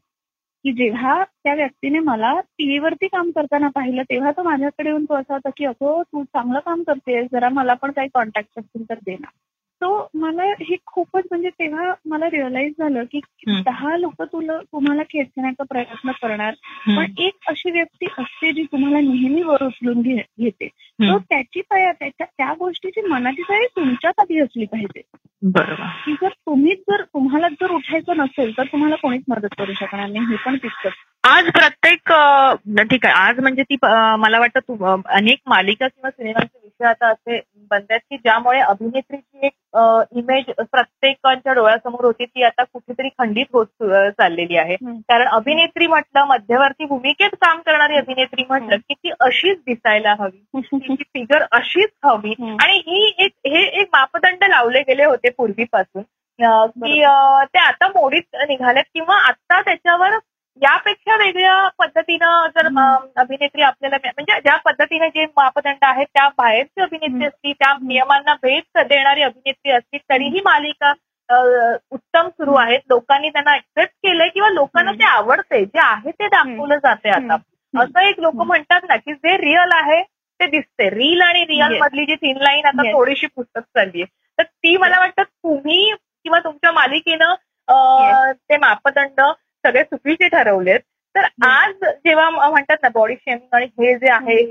की 0.65 0.73
जेव्हा 0.73 1.25
त्या 1.25 1.55
व्यक्तीने 1.55 1.99
मला 1.99 2.33
टीव्हीवरती 2.41 3.07
काम 3.07 3.31
करताना 3.31 3.69
पाहिलं 3.69 4.03
तेव्हा 4.03 4.31
तो 4.31 4.43
माझ्याकडे 4.43 4.89
येऊन 4.89 5.05
तो 5.05 5.15
असा 5.15 5.35
होता 5.35 5.51
की 5.57 5.65
अगो 5.65 6.03
तू 6.03 6.25
चांगलं 6.25 6.59
काम 6.59 6.83
करतेस 6.83 7.29
जरा 7.33 7.49
मला 7.49 7.75
पण 7.75 7.91
काही 7.91 8.09
कॉन्टॅक्ट 8.15 8.59
असतील 8.59 8.85
तर 8.91 8.95
दे 8.95 9.15
ना. 9.15 9.29
तो 9.81 10.09
मला 10.15 10.43
हे 10.43 10.77
खूपच 10.87 11.23
म्हणजे 11.31 11.49
तेव्हा 11.49 11.93
मला 12.07 12.27
रिअलाइज 12.27 12.73
झालं 12.79 13.05
की. 13.05 13.21
दहा 13.49 13.97
लोक 13.97 14.23
तुला 14.23 14.59
तुम्हाला 14.59 15.03
खेचण्याचा 15.03 15.65
प्रयत्न 15.71 16.11
करणार. 16.11 16.55
पण 16.87 17.13
एक 17.19 17.49
अशी 17.49 17.71
व्यक्ती 17.71 18.07
असते 18.19 18.53
जी 18.53 18.63
तुम्हाला 18.63 19.01
नेहमी 19.01 19.43
वर 19.43 19.63
उचलून 19.63 20.01
घेते. 20.03 20.69
तो 21.01 21.19
त्याची 21.19 21.61
त्याच्या 21.61 22.25
त्या 22.25 22.53
गोष्टीची 22.59 23.01
मनाची 23.01 23.43
तयारी 23.43 23.67
तुमच्यात 23.77 24.21
आधी 24.21 24.41
असली 24.41 24.65
पाहिजे. 24.65 25.03
बरोबर. 25.43 25.87
की 26.07 26.13
जर 26.13 26.29
तुम्हीच 26.29 26.79
जर 26.91 27.03
तुम्हाला 27.03 27.49
जर 27.49 27.71
उठायचं 27.71 28.17
नसेल 28.17 28.57
तर 28.59 28.65
तुम्हाला 28.65 28.95
कोणीच 28.95 29.23
मदत 29.29 29.55
करू 29.59 29.73
शकणार 29.73 30.09
नाही. 30.09 30.25
हे 30.31 30.37
पण 30.47 30.57
तितकंच. 30.57 30.93
आज 31.25 31.45
प्रत्येक 31.51 32.13
ठीक 32.91 33.07
आहे. 33.07 33.15
आज 33.15 33.41
म्हणजे 33.41 33.63
ती 33.63 33.77
मला 33.83 34.39
वाटतं 34.39 35.01
अनेक 35.07 35.39
मालिका 35.47 35.87
किंवा 35.89 36.11
सिनेमांचे 36.11 36.59
विषय 36.63 36.85
आता 36.85 37.11
असे 37.11 37.41
बनतात 37.71 37.99
की 38.11 38.17
ज्यामुळे 38.17 38.61
अभिनेत्रीची 38.61 39.47
एक 39.47 39.53
इमेज 40.17 40.45
प्रत्येकाच्या 40.59 41.53
डोळ्यासमोर 41.53 42.05
होती 42.05 42.25
ती 42.25 42.43
आता 42.43 42.65
कुठेतरी 42.65 43.09
खंडित 43.09 43.47
होत 43.53 43.67
चाललेली 44.19 44.57
आहे. 44.57 44.77
कारण 44.85 45.27
अभिनेत्री 45.29 45.87
म्हटलं 45.87 46.25
मध्यवर्ती 46.25 46.85
भूमिकेत 46.85 47.31
काम 47.31 47.61
करणारी 47.61 47.97
अभिनेत्री 47.97 48.45
म्हटलं 48.49 48.77
की 48.77 48.95
ती 48.95 49.11
अशीच 49.21 49.59
दिसायला 49.67 50.15
हवी. 50.19 50.61
तिची 50.63 51.03
फिगर 51.03 51.45
अशीच 51.53 51.91
हवी. 52.05 52.35
आणि 52.41 52.79
ही 52.87 53.15
एक 53.19 53.33
हे 53.47 53.63
एक 53.81 53.89
मापदंड 53.93 54.45
लावले 54.45 54.81
गेले 54.81 55.05
होते 55.05 55.31
पूर्वीपासून 55.31 56.03
की 56.69 57.01
ते 57.45 57.59
आता 57.59 57.89
मोडीत 57.89 58.37
निघालेत 58.49 58.85
किंवा 58.95 59.17
आता 59.17 59.61
त्याच्यावर 59.61 60.19
यापेक्षा 60.63 61.17
वेगळ्या 61.17 61.57
पद्धतीनं 61.79 62.47
जर 62.55 62.67
अभिनेत्री 63.17 63.63
आपल्याला 63.63 63.97
म्हणजे 64.07 64.39
ज्या 64.41 64.57
पद्धतीने 64.65 65.09
जे 65.09 65.25
मापदंड 65.37 65.85
आहेत 65.85 66.07
त्या 66.07 66.29
बाहेरची 66.39 66.81
अभिनेत्री 66.83 67.23
हं. 67.23 67.29
असती 67.29 67.53
त्या 67.53 67.73
नियमांना 67.83 68.35
भेट 68.43 68.79
देणारी 68.89 69.23
अभिनेत्री 69.23 69.73
असती 69.73 69.99
तरीही 70.11 70.41
मालिका 70.45 70.93
उत्तम 71.93 72.29
सुरू 72.29 72.55
आहेत. 72.55 72.81
लोकांनी 72.89 73.29
त्यांना 73.31 73.55
ऍक्सेप्ट 73.55 73.93
केलंय 74.03 74.29
किंवा 74.29 74.49
लोकांना 74.51 74.93
ते 74.93 75.05
आवडते 75.07 75.65
जे 75.65 75.79
आहे 75.81 76.11
ते 76.11 76.27
दाखवलं 76.29 76.77
जाते 76.77 77.09
आता. 77.11 77.37
असं 77.75 78.01
एक 78.01 78.21
लोक 78.21 78.35
म्हणतात 78.37 78.85
ना 78.89 78.97
की 78.97 79.13
जे 79.15 79.37
रिअल 79.37 79.73
आहे 79.75 80.03
ते 80.41 80.47
दिसते 80.47 80.89
रील 80.91 81.21
आणि 81.23 81.45
रिअल 81.45 81.77
मधली 81.81 82.05
जी 82.07 82.15
तीन 82.15 82.37
लाईन 82.39 82.67
आता 82.67 82.91
थोडीशी 82.93 83.27
पुस्तक 83.27 83.61
चालली 83.61 84.05
तर 84.39 84.43
ती 84.43 84.77
मला 84.77 84.99
वाटतं 84.99 85.23
तुम्ही 85.23 85.91
किंवा 85.93 86.39
तुमच्या 86.39 86.73
मालिकेनं 86.73 87.35
ते 88.41 88.57
मापदंड 88.57 89.21
सगळे 89.65 89.83
चुकीचे 89.83 90.29
ठरवलेत. 90.29 90.81
तर 91.15 91.25
आज 91.47 91.85
जेव्हा 91.85 92.29
म्हणतात 92.31 92.77
ना 92.83 92.89
बॉडी 92.95 93.15
शेमिंग 93.15 93.55
आणि 93.55 93.67
हे 93.81 93.95
जे 93.99 94.11
आहे 94.13 94.43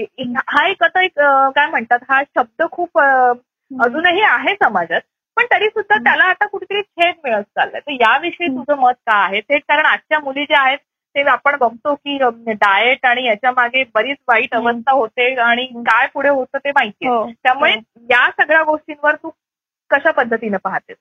हा 0.47 0.67
एक 0.69 0.83
आता 0.83 1.03
एक 1.03 1.19
काय 1.55 1.65
म्हणतात 1.69 1.99
हा 2.09 2.21
शब्द 2.37 2.63
खूप 2.71 2.99
अजूनही 2.99 4.21
आहे 4.21 4.55
समाजात. 4.63 5.01
पण 5.37 5.45
तरी 5.51 5.67
सुद्धा 5.67 5.95
त्याला 6.03 6.23
आता 6.23 6.45
कुठेतरी 6.47 6.81
छेद 6.81 7.15
मिळत 7.23 7.43
चाललाय. 7.55 7.79
तर 7.79 7.91
याविषयी 7.91 8.47
तुझं 8.47 8.79
मत 8.81 8.93
काय 9.07 9.23
आहे? 9.23 9.41
ते 9.41 9.57
कारण 9.59 9.85
आजच्या 9.85 10.19
मुली 10.19 10.45
ज्या 10.45 10.61
आहेत 10.61 10.77
ते 11.15 11.21
आपण 11.29 11.55
बघतो 11.59 11.93
की 11.95 12.17
डाएट 12.53 13.05
आणि 13.05 13.25
याच्या 13.25 13.51
मागे 13.51 13.83
बरीच 13.95 14.17
वाईट 14.27 14.53
अवस्था 14.55 14.91
होते 14.91 15.33
आणि 15.41 15.65
काय 15.87 16.07
पुढे 16.13 16.29
होतं 16.29 16.57
ते 16.57 16.71
माहिती 16.71 17.07
हो. 17.07 17.25
त्यामुळे 17.43 17.71
हो. 17.73 18.05
या 18.09 18.29
सगळ्या 18.41 18.63
गोष्टींवर 18.63 19.15
तू 19.15 19.29
कशा 19.89 20.11
पद्धतीने 20.11 20.57
पाहतेस? 20.57 20.97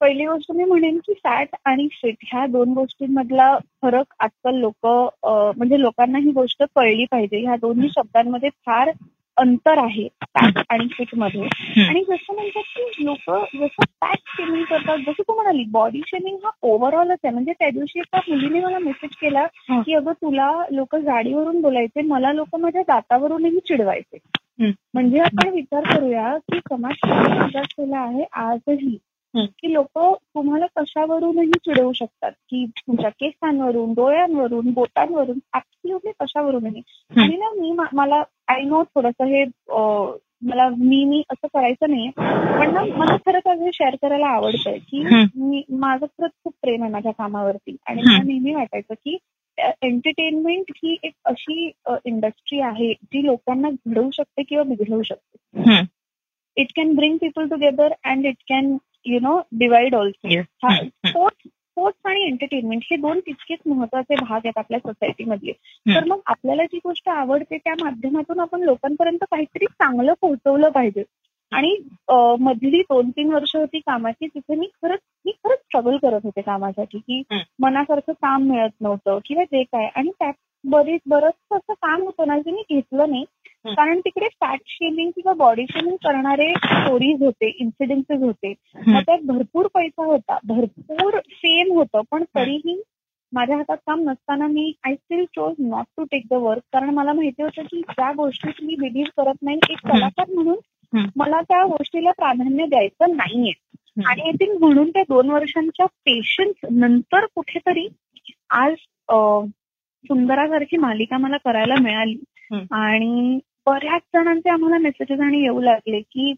पहिली 0.00 0.24
गोष्ट 0.26 0.50
मी 0.56 0.64
म्हणेन 0.64 0.98
की 1.06 1.14
फॅट 1.24 1.54
आणि 1.66 1.86
फिट 1.92 2.16
ह्या 2.26 2.44
दोन 2.46 2.72
गोष्टींमधला 2.72 3.56
फरक 3.82 4.14
आजकाल 4.20 4.54
लोक 4.60 4.86
म्हणजे 4.86 5.80
लोकांना 5.80 6.18
ही 6.18 6.30
गोष्ट 6.30 6.62
कळली 6.76 7.04
पाहिजे. 7.10 7.40
ह्या 7.40 7.56
दोन्ही 7.60 7.88
शब्दांमध्ये 7.88 8.48
फार 8.66 8.90
अंतर 9.36 9.78
आहे 9.78 10.06
फॅट 10.34 10.58
आणि 10.70 10.86
फिटमध्ये. 10.92 11.42
आणि 11.88 12.02
जसं 12.08 12.34
म्हणतात 12.34 12.62
की 12.76 13.04
लोक 13.04 13.30
जसं 13.56 13.82
फॅट 14.00 14.18
शेमिंग 14.36 14.64
करतात 14.70 14.98
जसं 15.06 15.22
तू 15.28 15.34
म्हणाली 15.34 15.64
बॉडी 15.72 16.00
शेमिंग 16.06 16.36
हा 16.44 16.50
ओव्हरऑलच 16.62 17.18
आहे. 17.24 17.32
म्हणजे 17.34 17.52
त्या 17.52 17.70
दिवशी 17.70 17.98
एका 18.00 18.20
मुलीने 18.28 18.60
मला 18.60 18.78
मेसेज 18.78 19.16
केला 19.20 19.46
की 19.82 19.94
अगं 19.94 20.12
तुला 20.12 20.50
लोक 20.70 20.96
जाडीवरून 20.96 21.60
बोलायचे 21.60 22.02
मला 22.02 22.32
लोक 22.32 22.56
माझ्या 22.56 22.82
दातावरूनही 22.88 23.58
चिडवायचे. 23.68 24.18
म्हणजे 24.94 25.18
आपण 25.20 25.48
विचार 25.48 25.84
करूया 25.94 26.36
की 26.52 26.58
समाज 26.70 26.94
केला 27.76 27.98
आहे 27.98 28.24
आजही. 28.32 28.96
की 29.34 29.72
लोक 29.72 29.98
तुम्हाला 29.98 30.66
कशावरूनही 30.76 31.58
चिडवू 31.64 31.92
शकतात 31.92 32.32
की 32.50 32.64
तुमच्या 32.78 33.10
केसांवरून 33.10 33.92
डोळ्यांवरून 33.94 34.70
बोटांवरून 34.72 35.38
ऍक्च्युअली 35.54 36.12
कशावरूनही. 36.20 36.82
आणि 37.16 37.36
ना 37.36 37.50
मी 37.60 37.72
मला 37.92 38.22
आय 38.48 38.62
नो 38.62 38.82
थोडस 38.94 39.22
हे 39.22 39.44
मला 40.42 40.68
मी 40.68 41.04
मी 41.04 41.22
असं 41.30 41.46
करायचं 41.54 41.90
नाही 41.90 42.08
पण 42.10 42.72
ना 42.74 42.82
मला 42.96 43.16
खरंच 43.26 43.46
हे 43.60 43.70
शेअर 43.74 43.96
करायला 44.02 44.26
आवडतंय 44.26 44.78
की 44.90 45.02
मी 45.36 45.62
माझं 45.70 46.06
खरंच 46.06 46.30
खूप 46.44 46.52
प्रेम 46.62 46.82
आहे 46.82 46.92
माझ्या 46.92 47.12
कामावरती. 47.12 47.76
आणि 47.86 48.02
मला 48.02 48.22
नेहमी 48.22 48.54
वाटायचं 48.54 48.94
की 48.94 49.16
एंटरटेनमेंट 49.58 50.70
ही 50.76 50.96
एक 51.02 51.12
अशी 51.24 51.70
इंडस्ट्री 52.04 52.60
आहे 52.60 52.92
जी 52.92 53.24
लोकांना 53.26 53.70
घडवू 53.70 54.10
शकते 54.10 54.42
किंवा 54.42 54.64
बिघडवू 54.64 55.02
शकते. 55.02 55.80
It 56.56 56.72
can 56.76 56.94
bring 56.94 57.16
people 57.16 57.48
together 57.48 57.92
and 58.04 58.26
it 58.26 58.36
can 58.48 58.76
you 59.06 59.18
know 59.20 59.40
divide 59.52 59.94
also 59.94 60.28
sports 61.08 61.48
sports 61.48 62.06
आणि 62.06 62.22
एंटरटेनमेंट 62.22 62.82
हे 62.90 62.96
दोन 62.96 63.20
तितकेच 63.20 63.58
महत्त्वाचे 63.66 64.14
भाग 64.14 64.40
आहेत 64.44 64.58
आपल्या 64.58 64.78
सोसायटीमधले 64.78 65.52
तर 65.94 66.04
मग 66.04 66.20
आपल्याला 66.26 66.64
जी 66.64 66.78
गोष्ट 66.84 67.08
आवडते 67.08 67.58
त्या 67.58 67.74
माध्यमातून 67.84 68.40
आपण 68.40 68.60
लोकांपर्यंत 68.60 69.24
काहीतरी 69.30 69.66
चांगलं 69.66 70.12
पोहोचवलं 70.20 70.68
पाहिजे. 70.68 71.04
आणि 71.52 71.76
मधली 72.40 72.80
दोन 72.80 73.10
तीन 73.10 73.32
वर्ष 73.32 73.56
होती 73.56 73.78
कामाची 73.78 74.26
तिथे 74.26 74.54
मी 74.54 74.66
खरंच 74.82 74.98
मी 75.24 75.32
खरंच 75.32 75.58
स्ट्रगल 75.58 75.96
करत 75.96 76.20
होते 76.24 76.40
कामासाठी 76.40 76.98
की 76.98 77.22
मनासारखं 77.58 78.12
काम 78.12 78.42
मिळत 78.42 78.70
नव्हतं 78.80 79.18
किंवा 79.24 79.44
जे 79.44 79.62
काय. 79.62 79.88
आणि 79.96 80.10
त्यात 80.18 80.32
बरीच 80.64 81.00
बरंच 81.06 81.34
असं 81.52 81.72
काम 81.72 82.02
होतं 82.02 82.26
ना 82.26 82.38
जे 82.38 82.50
मी 82.50 82.62
घेतलं 82.70 83.10
नाही. 83.10 83.24
कारण 83.64 83.98
तिकडे 84.00 84.28
फॅट 84.40 84.60
शेमिंग 84.66 85.10
किंवा 85.10 85.32
बॉडी 85.34 85.64
शेमिंग 85.70 85.96
करणारे 85.96 86.52
स्टोरीज 86.56 87.22
होते 87.22 87.48
इन्सिडेन्सेस 87.60 88.20
होते. 88.22 88.52
मग 88.86 89.00
त्यात 89.00 89.18
भरपूर 89.26 89.66
पैसा 89.74 90.04
होता. 90.04 90.38
भरपूर 90.44 91.18
फेम 91.32 91.72
होतं 91.72 92.00
पण 92.10 92.24
तरीही 92.36 92.80
माझ्या 93.32 93.56
हातात 93.56 93.76
काम 93.86 94.00
नसताना 94.00 94.46
मी 94.46 94.72
I 94.86 94.94
still 94.94 95.24
chose 95.24 95.54
not 95.58 95.84
to 95.96 96.04
take 96.04 96.22
the 96.30 96.34
work 96.34 96.62
कारण 96.72 96.90
मला 96.90 97.12
माहिती 97.12 97.42
होतं 97.42 97.62
की 97.62 97.80
ज्या 97.80 98.10
गोष्टीत 98.12 98.64
मी 98.64 98.74
बिलीव्ह 98.78 99.22
करत 99.22 99.42
नाही 99.42 99.58
एक 99.70 99.86
कलाकार 99.88 100.34
म्हणून 100.34 100.56
मला 101.16 101.40
त्या 101.40 101.64
गोष्टीला 101.64 102.10
प्राधान्य 102.10 102.66
द्यायचं 102.66 103.16
नाहीये. 103.16 103.52
आणि 104.06 104.22
आय 104.22 104.30
थिंक 104.30 104.58
म्हणून 104.60 104.90
त्या 104.90 105.02
दोन 105.02 105.30
वर्षांच्या 105.30 105.86
पेशन्स 105.86 106.66
नंतर 106.70 107.26
कुठेतरी 107.34 107.86
आज 108.50 108.74
सुंदरासारखी 110.04 110.76
मालिका 110.76 111.18
मला 111.18 111.36
करायला 111.36 111.74
मिळाली. 111.80 112.16
आणि 112.72 113.38
बऱ्याच 113.70 114.02
जणांचे 114.14 114.50
आम्हाला 114.50 114.78
मेसेजेस 114.78 115.20
आणि 115.20 115.42
येऊ 115.42 115.60
लागले 115.60 116.00
की 116.00 116.32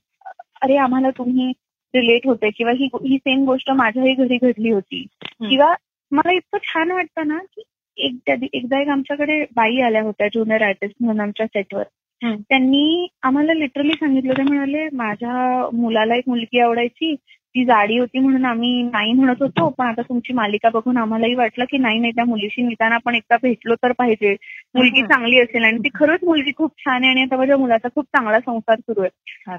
अरे 0.62 0.76
आम्हाला 0.76 1.10
तुम्ही 1.10 1.52
रिलेट 1.94 2.26
होते 2.26 2.50
किंवा 2.50 2.72
ही 2.72 2.88
ही 3.06 3.16
सेम 3.16 3.44
गोष्ट 3.44 3.70
माझ्याही 3.70 4.14
घरी 4.14 4.36
घडली 4.36 4.70
होती. 4.70 5.06
किंवा 5.40 5.74
मला 6.12 6.32
इतकं 6.32 6.58
छान 6.62 6.90
वाटतं 6.90 7.28
ना 7.28 7.38
की 7.38 7.62
एक 7.96 8.30
एकदा 8.52 8.80
एक 8.80 8.88
आमच्याकडे 8.88 9.44
बाई 9.56 9.80
आल्या 9.80 10.02
होत्या 10.02 10.28
ज्युनियर 10.28 10.62
आर्टिस्ट 10.62 10.94
म्हणून 11.00 11.20
आमच्या 11.20 11.46
सेटवर 11.46 11.82
त्यांनी 12.22 13.06
आम्हाला 13.22 13.54
लिटरली 13.54 13.92
सांगितलं. 13.92 14.32
ते 14.32 14.42
म्हणाले 14.42 14.88
माझ्या 14.92 15.68
मुलाला 15.72 16.14
एक 16.14 16.24
मुलगी 16.26 16.60
आवडायची 16.60 17.14
ती 17.54 17.64
जाडी 17.64 17.98
होती 17.98 18.18
म्हणून 18.18 18.44
आम्ही 18.44 18.82
नाही 18.82 19.12
म्हणत 19.12 19.42
होतो. 19.42 19.68
पण 19.68 19.86
आता 19.86 20.02
तुमची 20.02 20.32
मालिका 20.32 20.68
बघून 20.74 20.96
आम्हालाही 20.96 21.34
वाटलं 21.34 21.64
की 21.70 21.78
नाही 21.78 21.98
नाही 21.98 22.12
त्या 22.12 22.24
मुलीशी 22.24 22.62
निदान 22.62 22.92
आपण 22.92 23.14
एकदा 23.14 23.36
भेटलो 23.42 23.74
तर 23.74 23.92
पाहिजे. 23.92 24.36
मुलगी 24.74 25.02
चांगली 25.02 25.40
असेल 25.40 25.64
आणि 25.64 25.78
ती 25.78 25.88
खरंच 25.94 26.24
मुलगी 26.24 26.52
खूप 26.56 26.72
छान 26.78 27.02
आहे 27.02 27.10
आणि 27.12 27.22
आता 27.22 27.36
माझ्या 27.36 27.56
मुलाचा 27.56 27.88
खूप 27.94 28.04
चांगला 28.04 28.40
संसार 28.40 28.76
सुरू 28.76 29.00
आहे. 29.00 29.10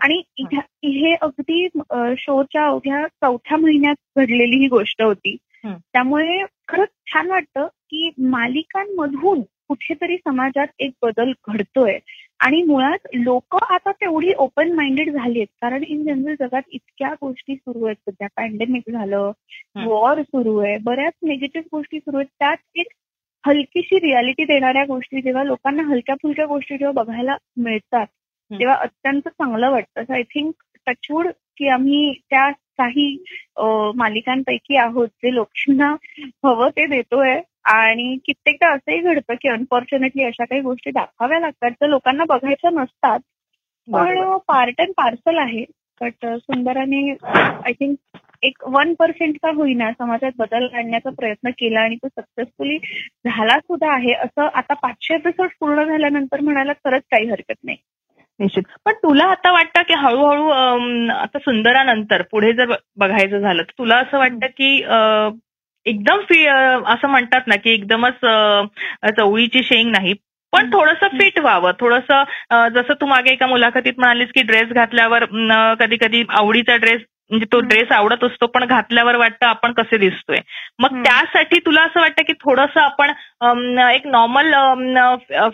आणि 0.02 0.22
हे 0.86 1.14
अगदी 1.22 1.68
शोच्या 2.18 2.66
अवघ्या 2.66 3.08
चौथ्या 3.08 3.58
महिन्यात 3.58 4.20
घडलेली 4.20 4.58
ही 4.58 4.68
गोष्ट 4.68 5.02
होती. 5.02 5.36
त्यामुळे 5.66 6.44
खरंच 6.68 6.90
छान 7.14 7.30
वाटतं 7.30 7.66
की 7.66 8.10
मालिकांमधून 8.18 9.42
कुठेतरी 9.42 10.18
समाजात 10.18 10.68
एक 10.80 10.92
बदल 11.02 11.32
घडतोय. 11.48 11.98
आणि 12.46 12.62
मुळात 12.64 13.08
लोक 13.16 13.56
आता 13.56 13.92
तेवढी 13.92 14.32
ओपन 14.38 14.72
माइंडेड 14.76 15.10
झाली 15.12 15.40
आहेत 15.40 15.48
कारण 15.62 15.84
इन 15.88 16.04
जनरल 16.06 16.36
जगात 16.40 16.62
इतक्या 16.70 17.14
गोष्टी 17.22 17.56
सुरू 17.56 17.86
आहेत. 17.86 17.96
सध्या 18.10 18.28
पॅन्डेमिक 18.38 18.90
झालं 18.92 19.32
वॉर 19.86 20.22
सुरू 20.22 20.58
आहे. 20.58 20.78
बऱ्याच 20.84 21.14
निगेटिव्ह 21.24 21.68
गोष्टी 21.74 22.00
सुरू 22.00 22.18
आहेत. 22.18 22.28
त्यात 22.40 22.58
एक 22.80 22.88
हलकीशी 23.44 24.00
रियालिटी 24.00 24.46
देणाऱ्या 24.46 24.84
गोष्टी 24.88 25.22
जेव्हा 25.22 25.44
लोकांना 25.44 25.84
हलक्या 25.84 26.16
फुलक्या 26.22 26.46
गोष्टी 26.46 26.78
जेव्हा 26.78 27.04
बघायला 27.04 27.36
मिळतात 27.58 28.06
तेव्हा 28.52 28.76
अत्यंत 28.76 29.28
चांगलं 29.28 29.70
वाटतं. 29.72 30.14
आय 30.14 30.24
थिंक 30.34 30.54
टचवूड 30.88 31.28
की 31.58 31.68
आम्ही 31.70 32.14
त्या 32.30 32.50
काही 32.78 33.08
मालिकांपैकी 33.98 34.76
आहोत 34.78 35.08
जे 35.24 35.34
लोकांना 35.36 35.96
हवं 36.46 36.70
ते 36.78 36.86
देतोय. 36.88 37.40
आणि 37.65 38.15
कित्येकदा 38.25 38.70
असंही 38.70 39.00
घडतं 39.00 39.34
की 39.41 39.50
अनफॉर्च्युनेटली 39.50 40.24
अशा 40.24 40.46
काही 40.46 40.62
गोष्टी 40.62 40.91
दाखवाव्या 40.91 41.39
लागतात 41.39 41.72
तर 41.82 41.88
लोकांना 41.88 42.24
बघायच्या 42.29 42.70
नसतात. 42.70 43.20
पण 43.88 44.38
पार्ट 44.48 44.82
अँड 44.82 44.91
पार्सल 44.98 45.38
आहे. 45.38 45.63
बट 46.01 46.25
सुंदराने 46.25 47.10
आय 47.36 47.72
थिंक 47.72 47.96
एक 48.43 48.63
वन 48.67 48.93
पर्सेंट 48.93 49.36
का 49.43 49.51
होईना 49.55 49.91
समाजात 49.91 50.32
बदल 50.38 50.67
आणण्याचा 50.74 51.10
प्रयत्न 51.10 51.50
केला 51.50 51.79
आणि 51.79 51.96
तो 51.96 52.08
सक्सेसफुली 52.08 52.77
झाला 53.25 53.58
सुद्धा 53.60 53.91
आहे. 53.93 54.13
असं 54.13 54.50
आता 54.53 54.74
पाचशे 54.74 55.13
एपिसोड 55.15 55.50
पूर्ण 55.60 55.84
झाल्यानंतर 55.84 56.39
म्हणायला 56.39 56.74
खरंच 56.74 57.01
काही 57.12 57.29
हरकत 57.29 57.63
नाही. 57.63 57.77
निश्चित. 58.39 58.63
पण 58.86 58.93
तुला 58.93 59.24
आता 59.24 59.51
वाटतं 59.51 59.82
की 59.82 59.93
हळूहळू 59.93 60.50
आता 61.10 61.39
सुंदरानंतर 61.39 62.22
पुढे 62.22 62.51
जर 62.53 62.74
बघायचं 62.98 63.39
झालं 63.39 63.63
तर 63.63 63.72
तुला 63.77 63.98
असं 63.98 64.17
वाटतं 64.17 64.48
की 64.48 64.82
एकदम 65.86 66.22
फी 66.30 66.46
असं 66.46 67.08
म्हणतात 67.08 67.48
ना 67.48 67.56
की 67.56 67.74
एकदमच 67.74 68.20
चवळीची 69.18 69.63
शेंग 69.63 69.92
नाही. 69.92 70.13
पण 70.54 70.70
थोडंसं 70.74 71.18
फिट 71.20 71.40
व्हावं. 71.40 71.72
थोडंसं 71.80 72.70
जसं 72.74 72.94
तू 73.02 73.06
मागे 73.06 73.32
एका 73.32 73.48
मुलाखतीत 73.48 73.94
म्हणालीस 73.98 74.30
की 74.36 74.42
ड्रेस 74.42 74.70
घातल्यावर 74.72 75.24
कधी 75.80 75.98
कधी 76.02 76.24
आवडीचा 76.30 76.75
ड्रेस 76.75 77.02
म्हणजे 77.32 77.46
तो 77.52 77.60
ड्रेस 77.60 77.92
आवडत 77.92 78.24
असतो 78.24 78.48
पण 78.48 78.66
घातल्यावर 78.66 79.16
वाटतं 79.16 79.46
आपण 79.46 79.74
कसे 79.74 79.98
दिसतोय. 79.98 80.38
मग 80.80 81.04
त्यासाठी 81.04 81.60
तुला 81.60 81.82
असं 81.82 82.00
वाटतं 82.00 82.24
की 82.24 82.34
थोडंसं 82.34 82.80
आपण 82.80 83.12
एक 83.44 84.06
नॉर्मल 84.08 84.54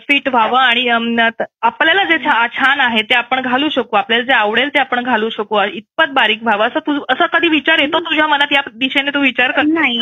फिट 0.00 0.28
व्हावं 0.28 0.58
आणि 0.58 0.88
आपल्याला 0.88 2.04
जे 2.04 2.18
छान 2.56 2.80
आहे 2.80 3.02
ते 3.02 3.14
आपण 3.14 3.40
घालू 3.42 3.68
शकू. 3.68 3.96
आपल्याला 3.96 4.24
जे 4.24 4.32
आवडेल 4.32 4.68
ते 4.74 4.78
आपण 4.78 5.02
घालू 5.02 5.28
शकू. 5.30 5.60
इतपत 5.72 6.12
बारीक 6.14 6.42
व्हावं. 6.42 6.66
असं 6.66 6.80
तू 6.86 6.98
असं 7.10 7.26
कधी 7.32 7.48
विचार 7.48 7.78
येतो 7.78 8.00
तुझ्या 8.00 8.26
मनात 8.26 8.52
या 8.52 8.60
दिशेने 8.74 9.10
तू 9.14 9.20
विचार 9.20 9.50
कर 9.50 9.62
नाही. 9.62 9.98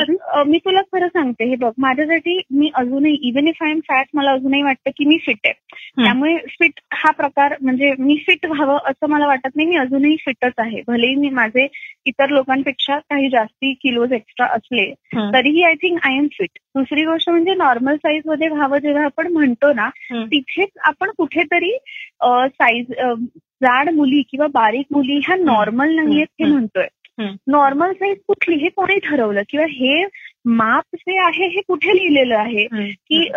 मी 0.47 0.59
तुला 0.59 0.81
खरं 0.93 1.09
सांगते. 1.09 1.45
हे 1.45 1.57
बघ 1.57 1.73
माझ्यासाठी 1.79 2.41
मी 2.51 2.71
अजूनही 2.75 3.15
even 3.29 3.49
if 3.49 3.63
I 3.63 3.71
am 3.71 3.81
fat 3.89 4.07
मला 4.15 4.33
अजूनही 4.33 4.63
वाटतं 4.63 4.91
की 4.97 5.05
मी 5.05 5.19
फिट 5.27 5.39
आहे. 5.45 5.55
त्यामुळे 6.05 6.37
फिट 6.51 6.81
हा 6.93 7.11
प्रकार 7.11 7.55
म्हणजे 7.63 7.93
मी 7.99 8.17
फिट 8.27 8.47
व्हावं 8.47 8.79
असं 8.85 9.09
मला 9.09 9.27
वाटत 9.27 9.57
नाही. 9.57 9.69
मी 9.69 9.77
अजूनही 9.77 10.17
फिटच 10.27 10.53
आहे. 10.59 10.83
भलेही 10.89 11.15
मी 11.15 11.31
माझे 11.31 11.67
इतर 12.09 12.29
लोकांपेक्षा 12.31 12.99
काही 12.99 13.29
जास्ती 13.29 13.73
किलोज 13.73 14.13
एक्स्ट्रा 14.13 14.47
असले. 14.47 14.91
तरीही 15.33 15.63
I 15.63 15.75
think 15.75 15.99
I 16.03 16.17
am 16.17 16.27
fit 16.33 16.59
दुसरी 16.77 17.05
गोष्ट 17.05 17.31
म्हणजे 17.31 17.55
नॉर्मल 17.55 17.97
साईजमध्ये 17.97 18.49
व्हावं 18.49 18.79
जेव्हा 18.79 19.05
आपण 19.05 19.33
म्हणतो 19.33 19.73
ना. 19.73 19.89
तिथेच 20.27 20.69
आपण 20.85 21.11
कुठेतरी 21.19 21.77
साईज 22.25 22.93
जाड 23.63 23.89
मुली 23.91 24.23
किंवा 24.23 24.47
बारीक 24.47 24.87
मुली 24.91 25.19
ह्या 25.27 25.37
नॉर्मल 25.37 25.95
नाहीयेत 25.95 26.27
हे 26.41 26.45
हं. 26.45 26.53
म्हणतोय. 26.53 26.87
नॉर्मल 27.47 27.93
साईज 27.93 28.17
कुठली 28.29 28.57
हे 28.57 28.69
कोणी 28.69 28.99
ठरवलं 28.99 29.43
किंवा 29.49 29.67
हे 29.71 30.05
माप 30.45 30.97
जे 30.97 31.19
आहे 31.19 31.47
हे 31.47 31.61
कुठे 31.61 31.97
लिहिलेलं 31.97 32.37
आहे. 32.37 32.67
की 32.93 33.29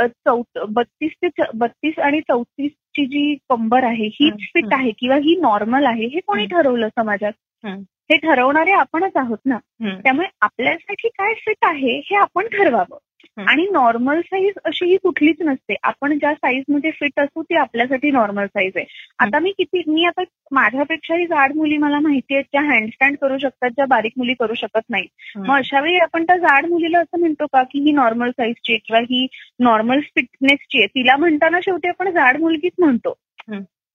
बत्तीस 0.69 1.11
ते 1.23 1.43
बत्तीस 1.53 1.99
आणि 1.99 2.21
चौतीस 2.21 2.71
ची 2.95 3.05
जी 3.05 3.35
कंबर 3.49 3.83
आहे 3.83 4.05
हीच 4.05 4.33
हं, 4.33 4.45
फिट. 4.53 4.73
आहे 4.73 4.91
किंवा 4.99 5.15
ही 5.15 5.35
नॉर्मल 5.35 5.85
आहे 5.85 6.05
हे 6.05 6.19
कोणी. 6.27 6.45
ठरवलं 6.45 6.87
समाजात 6.87 7.65
हं. 8.13 8.29
ठरवणारे 8.29 8.71
आपणच 8.71 9.11
आहोत 9.15 9.37
ना. 9.45 9.57
त्यामुळे 10.01 10.27
आपल्यासाठी 10.41 11.07
काय 11.07 11.33
फिट 11.33 11.55
आहे 11.61 11.97
हे 11.97 12.15
आपण 12.15 12.47
ठरवावं. 12.47 12.97
आणि 13.37 13.67
नॉर्मल 13.71 14.21
साईज 14.21 14.53
अशी 14.65 14.85
ही 14.85 14.97
कुठलीच 14.97 15.35
नसते 15.41 15.75
आपण 15.83 16.17
ज्या 16.17 16.33
साईजमध्ये 16.33 16.91
फिट 16.91 17.19
असू 17.19 17.41
ती 17.43 17.55
आपल्यासाठी 17.55 18.11
नॉर्मल 18.11 18.45
साईज 18.45 18.71
आहे 18.75 18.85
आता 19.19 19.39
मी 19.39 19.51
किती 19.51 19.83
मी 19.87 20.05
आता 20.05 20.23
माझ्यापेक्षाही 20.51 21.25
जाड 21.25 21.55
मुली 21.55 21.77
मला 21.77 21.99
माहिती 21.99 22.33
आहेत 22.33 22.45
ज्या 22.45 22.61
हँडस्टँड 22.61 23.17
करू 23.21 23.37
शकतात 23.37 23.69
ज्या 23.69 23.85
बारीक 23.85 24.11
मुली 24.17 24.33
करू 24.33 24.53
शकत 24.53 24.81
नाही 24.89 25.07
मग 25.35 25.57
अशा 25.57 25.79
वेळी 25.79 25.97
आपण 25.97 26.23
त्या 26.23 26.37
जाड 26.37 26.65
मुलीला 26.65 26.99
असं 26.99 27.19
म्हणतो 27.19 27.45
का 27.45 27.63
की 27.63 27.79
ही 27.79 27.91
नॉर्मल 27.91 28.29
साईजची 28.29 28.77
किंवा 28.77 29.01
ही 29.01 29.27
नॉर्मल 29.59 29.99
फिटनेसची 29.99 30.77
आहे 30.77 30.87
तिला 30.87 31.17
म्हणताना 31.17 31.59
शेवटी 31.63 31.87
आपण 31.87 32.09
जाड 32.09 32.37
मुलगीच 32.37 32.73
म्हणतो. 32.79 33.13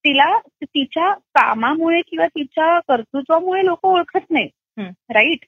तिला 0.07 0.39
तिच्या 0.63 1.13
कामामुळे 1.13 2.01
किंवा 2.01 2.27
तिच्या 2.27 2.79
कर्तृत्वामुळे 2.79 3.65
लोक 3.65 3.79
ओळखत 3.83 4.19
नाही. 4.29 4.49
राईट. 5.13 5.45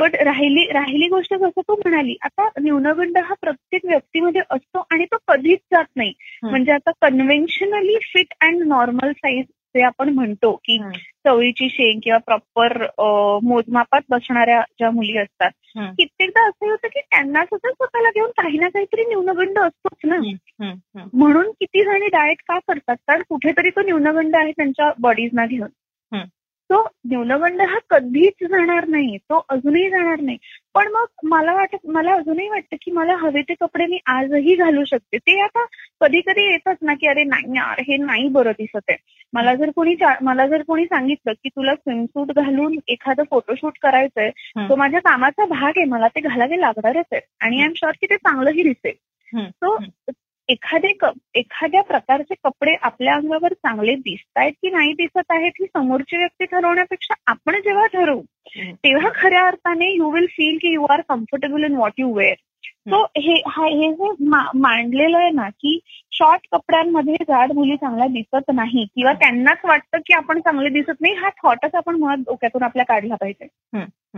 पण 0.00 0.10
राहिली 0.14 0.66
राहिली 0.72 1.08
गोष्ट 1.08 1.34
जसं 1.34 1.60
तू 1.60 1.76
म्हणाली 1.76 2.16
आता 2.22 2.48
न्यूनगंड 2.60 3.18
हा 3.18 3.34
प्रत्येक 3.40 3.84
व्यक्तीमध्ये 3.84 4.40
असतो 4.50 4.86
आणि 4.90 5.04
तो 5.04 5.16
कधीच 5.28 5.58
जात 5.72 5.84
नाही. 5.96 6.12
म्हणजे 6.42 6.72
आता 6.72 6.90
conventionally 6.90 7.98
fit 8.02 8.34
and 8.40 8.62
normal 8.66 9.12
size 9.12 9.44
जे 9.44 9.82
आपण 9.82 10.08
म्हणतो 10.08 10.52
की. 10.52 10.78
चवळीची 11.26 11.68
शेंग 11.68 12.00
किंवा 12.02 12.18
प्रॉपर 12.18 12.86
मोजमापात 13.42 14.00
बसणाऱ्या 14.10 14.60
ज्या 14.78 14.90
मुली 14.90 15.16
असतात. 15.18 15.50
कित्येकदा 15.96 16.46
असं 16.48 16.70
होतं 16.70 16.88
की 16.88 17.00
त्यांना 17.00 17.44
सुद्धा 17.44 17.70
स्वतःला 17.70 18.08
घेऊन 18.14 18.30
काही 18.30 18.58
ना 18.58 18.68
काहीतरी 18.68 19.04
न्यूनगंड 19.08 19.58
असतोच 19.58 19.98
ना. 20.04 20.16
म्हणून 21.12 21.50
किती 21.50 21.84
जणी 21.84 22.06
डाएट 22.06 22.42
का 22.48 22.58
करतात 22.58 22.96
कारण 23.08 23.22
कुठेतरी 23.28 23.70
तो 23.70 23.82
न्यूनगंड 23.82 24.36
आहे 24.36 24.52
त्यांच्या 24.52 24.90
बॉडीजना 24.98 25.46
घेऊन. 25.46 25.68
तो 26.70 26.88
न्यूनगंड 27.08 27.60
हा 27.60 27.78
कधीच 27.90 28.44
जाणार 28.44 28.86
नाही 28.88 29.16
तो 29.18 29.44
अजूनही 29.48 29.90
जाणार 29.90 30.20
नाही 30.20 30.36
पण 30.74 30.88
मग 30.92 31.06
मला 31.22 31.54
वाटत 31.54 31.86
मला 31.86 32.14
अजूनही 32.14 32.48
वाटतं 32.48 32.76
की 32.82 32.90
मला 32.90 33.14
हवे 33.16 33.42
ते 33.42 33.54
कपडे 33.54 33.86
मी 33.86 33.98
आजही 34.06 34.54
घालू 34.54 34.84
शकते 34.84 35.18
ते 35.18 35.40
आता 35.40 35.64
कधी 36.00 36.20
कधी 36.20 36.50
येतच 36.50 36.76
ना 36.82 36.94
की 36.94 37.06
अरे 37.06 37.24
नाही 37.24 37.56
यार 37.56 37.80
हे 37.80 37.96
नाही 37.96 38.28
बरं 38.28 38.50
दिसत 38.50 38.80
आहे 38.88 38.96
मला 39.32 39.54
जर 39.54 39.70
कोणी 39.76 39.94
मला 40.22 40.46
जर 40.46 40.62
कोणी 40.62 40.84
सांगितलं 40.84 41.32
की 41.32 41.48
तुला 41.48 41.74
स्विमसूट 41.74 42.32
घालून 42.32 42.78
एखादं 42.88 43.22
फोटोशूट 43.30 43.78
करायचंय. 43.82 44.30
तो 44.68 44.76
माझ्या 44.76 45.00
कामाचा 45.00 45.44
भाग 45.44 45.72
आहे 45.76 45.84
मला 45.84 46.08
ते 46.08 46.20
घालावे 46.20 46.60
लागणारच 46.60 47.04
आहे 47.12 47.20
आणि 47.40 47.60
आय 47.60 47.64
एम 47.64 47.72
शुअर 47.76 47.92
की 47.92 48.06
ते 48.06 48.16
चांगलंही 48.16 48.62
दिसेल. 48.62 48.94
सो 49.32 49.76
एखादे 50.48 50.88
एखाद्या 51.34 51.82
प्रकारचे 51.82 52.34
कपडे 52.44 52.74
आपल्या 52.82 53.14
अंगावर 53.14 53.52
चांगले 53.52 53.94
दिसत 53.94 54.38
आहेत 54.38 54.52
की 54.52 54.70
नाही 54.70 54.92
दिसत 54.92 55.30
आहेत 55.30 55.60
ही 55.60 55.66
समोरची 55.66 56.16
व्यक्ती 56.16 56.44
ठरवण्यापेक्षा 56.44 57.14
आपण 57.26 57.60
जेव्हा 57.60 57.86
ठरवू. 57.86 58.20
तेव्हा 58.56 59.10
खऱ्या 59.14 59.46
अर्थाने 59.46 59.92
यू 59.92 60.10
विल 60.10 60.26
फील 60.30 60.58
की 60.62 60.72
you 60.72 60.84
are 60.84 61.00
comfortable 61.08 61.64
in 61.64 61.76
what 61.76 61.92
you 61.98 62.12
wear 62.14 62.34
so 62.88 63.02
हे 63.18 63.32
हा- 63.48 63.68
हे 63.68 63.92
जे 63.92 64.10
मांडलेलं 64.58 65.18
आहे 65.18 65.30
ना 65.30 65.48
की 65.48 65.78
शॉर्ट 66.12 66.40
कपड्यांमध्ये 66.52 67.14
जाड 67.14 67.52
मुली 67.52 67.76
चांगल्या 67.76 68.06
दिसत 68.06 68.50
नाही 68.54 68.84
किंवा 68.94 69.12
त्यांनाच 69.12 69.58
वाटतं 69.64 69.98
की 69.98 70.14
आपण 70.14 70.40
चांगले 70.40 70.68
दिसत 70.68 71.00
नाही 71.00 71.14
हा 71.14 71.28
थॉटच 71.28 71.74
आपण 71.74 71.96
मुळात 71.96 72.16
डोक्यातून 72.16 72.62
आपल्या 72.62 72.84
काढला 72.84 73.14
पाहिजे. 73.14 73.46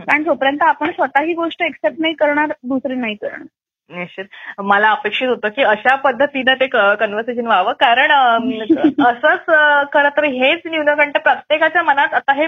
कारण 0.01 0.23
जोपर्यंत 0.23 0.61
आपण 0.61 0.91
स्वतः 0.91 1.23
ही 1.23 1.33
गोष्ट 1.33 1.61
एक्सेप्ट 1.61 1.99
नाही 1.99 2.13
करणार 2.13 2.51
दुसरे 2.63 2.95
नाही 2.95 3.15
करणार. 3.15 3.45
निश्चित. 3.89 4.25
मला 4.63 4.89
अपेक्षित 4.91 5.27
होतं 5.29 5.49
की 5.55 5.63
अशा 5.63 5.95
पद्धतीनं 5.95 6.53
ते 6.59 6.67
कन्व्हर्सेशन 6.67 7.45
व्हावं. 7.47 7.73
कारण 7.79 8.11
असंच 9.07 9.45
खरं 9.93 10.09
तर 10.17 10.23
हेच 10.33 10.61
न्यूनगंड 10.65 11.17
प्रत्येकाच्या 11.17 11.83
मनात 11.83 12.13
आता 12.13 12.33
हे 12.33 12.45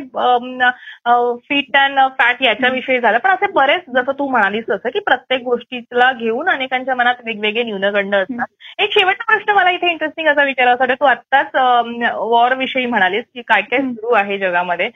फिट 1.50 1.76
अँड 1.78 2.00
फॅट 2.20 2.42
याच्याविषयी 2.44 3.00
झालं. 3.00 3.18
पण 3.18 3.30
असे 3.32 3.52
बरेच 3.52 3.84
जसं 3.96 4.12
तू 4.20 4.28
म्हणालीस 4.30 4.64
तसं 4.70 4.90
की 4.90 5.00
प्रत्येक 5.00 5.42
गोष्टीला 5.44 6.12
घेऊन 6.12 6.50
अनेकांच्या 6.50 6.96
मनात 6.96 7.16
वेगवेगळे 7.26 7.64
न्यूनगंड 7.64 8.16
असतात. 8.16 8.46
एक 8.80 8.94
शेवटचा 8.94 9.24
प्रश्न 9.28 9.54
मला 9.56 9.72
इथे 9.72 9.92
इंटरेस्टिंग 9.92 10.28
असा 10.28 10.44
विचारायचा 10.44 10.84
होता 10.84 10.94
तू 10.94 11.06
आत्ताच 11.06 11.56
वॉर 12.16 12.56
विषयी 12.58 12.86
म्हणालीस 12.86 13.24
की 13.34 13.42
काय 13.42 13.62
काय. 13.62 13.80
सुरू 13.82 14.14
आहे 14.16 14.38
जगामध्ये. 14.38 14.90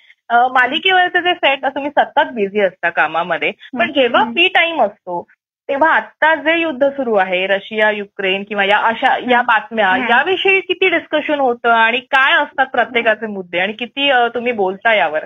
मालिकेवरचे 0.53 1.21
जे 1.21 1.33
सेट 1.33 1.65
तुम्ही 1.65 1.89
सतत 1.97 2.31
बिझी 2.33 2.59
असता 2.61 2.89
कामामध्ये. 2.89 3.51
पण. 3.79 3.91
जेव्हा. 3.93 4.23
फ्री 4.23 4.47
टाइम 4.47 4.81
असतो 4.81 5.25
तेव्हा 5.69 5.89
आता 5.91 6.33
जे 6.35 6.55
युद्ध 6.61 6.87
सुरू 6.89 7.13
आहे 7.15 7.45
रशिया 7.47 7.89
युक्रेन 7.91 8.43
किंवा 8.43 8.63
या 8.63 8.77
अशा 8.87 9.15
या 9.31 9.41
बातम्या. 9.41 9.95
याविषयी 10.09 10.59
किती 10.61 10.89
डिस्कशन 10.89 11.39
होतं 11.39 11.69
आणि 11.69 11.99
काय 12.11 12.33
असतात 12.33 12.65
प्रत्येकाचे 12.65 13.27
मुद्दे 13.27 13.59
आणि 13.59 13.73
किती 13.73 14.09
तुम्ही 14.33 14.51
बोलता 14.51 14.93
यावर 14.93 15.25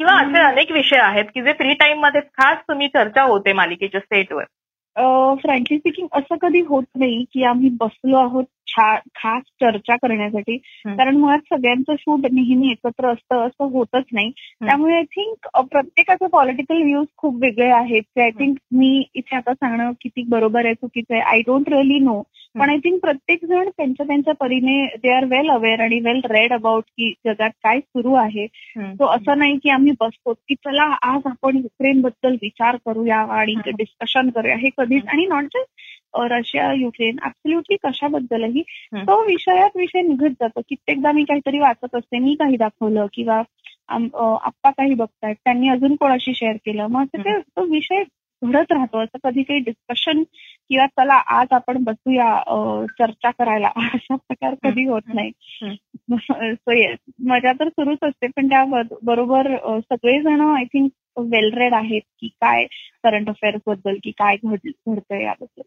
किंवा 0.00 0.12
असे. 0.14 0.38
अनेक 0.38 0.70
विषय 0.72 0.98
आहेत 0.98 1.24
की 1.34 1.42
जे 1.42 1.52
फ्री 1.52 1.74
टाइममध्ये 1.74 2.20
खास 2.20 2.58
तुम्ही 2.68 2.88
चर्चा 2.88 3.22
होते 3.22 3.52
मालिकेच्या 3.52 4.00
सेटवर 4.00 4.44
फ्रँकली 5.42 5.78
स्पीकिंग 5.78 6.06
असं 6.12 6.36
कधी 6.42 6.60
होत 6.60 6.84
नाही 6.96 7.24
की 7.32 7.44
आम्ही 7.44 7.68
बसलो 7.80 8.16
आहोत 8.16 8.44
खास 9.14 9.42
चर्चा 9.60 9.96
करण्यासाठी. 9.96 10.56
कारण 10.96 11.16
मुळात 11.16 11.38
सगळ्यांचं 11.38 11.94
शूट 11.98 12.26
नेहमी 12.32 12.70
एकत्र 12.70 13.12
असतं 13.12 13.46
असं 13.46 13.64
होतच 13.64 14.04
नाही. 14.12 14.30
त्यामुळे 14.66 14.96
आय 14.96 15.02
थिंक 15.02 15.48
प्रत्येकाचे 15.72 16.26
पॉलिटिकल 16.26 16.82
व्ह्यूज 16.82 17.06
खूप 17.16 17.34
वेगळे 17.42 17.70
आहेत. 17.70 18.02
ते 18.02 18.22
आय 18.22 18.30
थिंक 18.30 18.56
मी 18.72 19.04
इथे 19.14 19.36
आता 19.36 19.54
सांगणं 19.54 19.90
किती 19.90 20.22
बरोबर 20.28 20.64
आहे 20.64 20.74
चुकीचं 20.74 21.14
आहे. 21.14 21.22
I 21.22 21.40
don't 21.40 21.68
really 21.68 21.98
know. 21.98 22.22
पण 22.54 22.70
आय 22.70 22.76
थिंक 22.76 23.00
प्रत्येक 23.00 23.44
जण 23.44 23.68
त्यांच्या 23.68 24.06
त्यांच्या 24.06 24.34
परीने 24.34 24.84
दे 25.02 25.12
आर 25.12 25.24
वेल 25.24 25.50
अवेअर 25.50 25.80
आणि 25.80 25.98
वेल 26.00 26.20
रेड 26.30 26.52
अबाउट 26.52 26.82
की 26.88 27.12
जगात 27.26 27.50
काय 27.64 27.80
सुरू 27.80 28.14
आहे. 28.14 28.46
तो 28.76 29.06
असं 29.06 29.38
नाही 29.38 29.56
की 29.62 29.70
आम्ही 29.70 29.92
बसतो 30.00 30.32
की 30.48 30.54
चला 30.54 30.84
आज 31.02 31.26
आपण 31.26 31.56
युक्रेन 31.56 32.00
बद्दल 32.00 32.36
विचार 32.42 32.76
करूया 32.86 33.18
आणि. 33.38 33.54
डिस्कशन 33.70 34.30
करूया. 34.30 34.56
हे 34.56 34.68
कधीच 34.78 35.06
आणि 35.08 35.26
not 35.26 35.44
just 35.56 36.18
Russia 36.32 36.72
Ukraine 36.72 37.16
absolutely 37.24 37.76
कशाबद्दलही. 37.84 38.62
तो 38.96 39.22
विषयात 39.26 39.76
विषय 39.76 40.02
निघत 40.02 40.30
जातो. 40.40 40.60
कित्येकदा 40.68 41.12
मी 41.12 41.24
काहीतरी 41.24 41.58
वाचत 41.58 41.94
असते 41.96 42.18
मी 42.18 42.34
काही 42.34 42.56
दाखवलं 42.56 43.06
किंवा 43.12 43.42
आप्पा 43.90 44.70
काही 44.70 44.94
बघतायत 44.94 45.34
त्यांनी 45.44 45.68
अजून 45.68 45.94
कोणाशी 45.96 46.34
शेअर 46.34 46.56
केलं. 46.66 46.86
मग 46.86 47.02
असं 47.02 47.22
ते 47.24 47.38
तो 47.40 47.64
विषय 47.70 48.02
घडत 48.42 48.72
राहतो. 48.72 48.98
असं 48.98 49.18
कधी 49.24 49.42
काही 49.42 49.60
डिस्कशन 49.60 50.22
किंवा 50.68 50.86
चला 50.86 51.14
आज 51.14 51.46
आपण 51.50 51.84
बसूया 51.84 52.42
चर्चा 52.98 53.30
करायला. 53.30 53.70
अशा 54.00 54.16
प्रकार 54.16 54.54
कधी 54.62 54.84
होत 54.84 55.14
नाही. 55.14 55.30
सो 56.54 56.72
येस 56.72 56.98
मजा 57.26 57.52
तर 57.52 57.68
सुरूच 57.68 57.98
असते 58.02 58.26
पण 58.26 58.48
त्या 58.48 58.64
बरोबर 59.02 59.56
सगळेजण 59.80 60.40
आय 60.40 60.64
थिंक 60.64 60.90
वेल 61.16 61.52
रेड 61.54 61.74
आहेत 61.74 62.02
की 62.20 62.28
काय 62.28 62.64
करंट 63.04 63.28
अफेअर्सबद्दल 63.28 63.96
की 64.04 64.10
काय 64.10 64.36
घड 64.44 64.68
घडतंय 64.88 65.22
याबद्दल. 65.22 65.62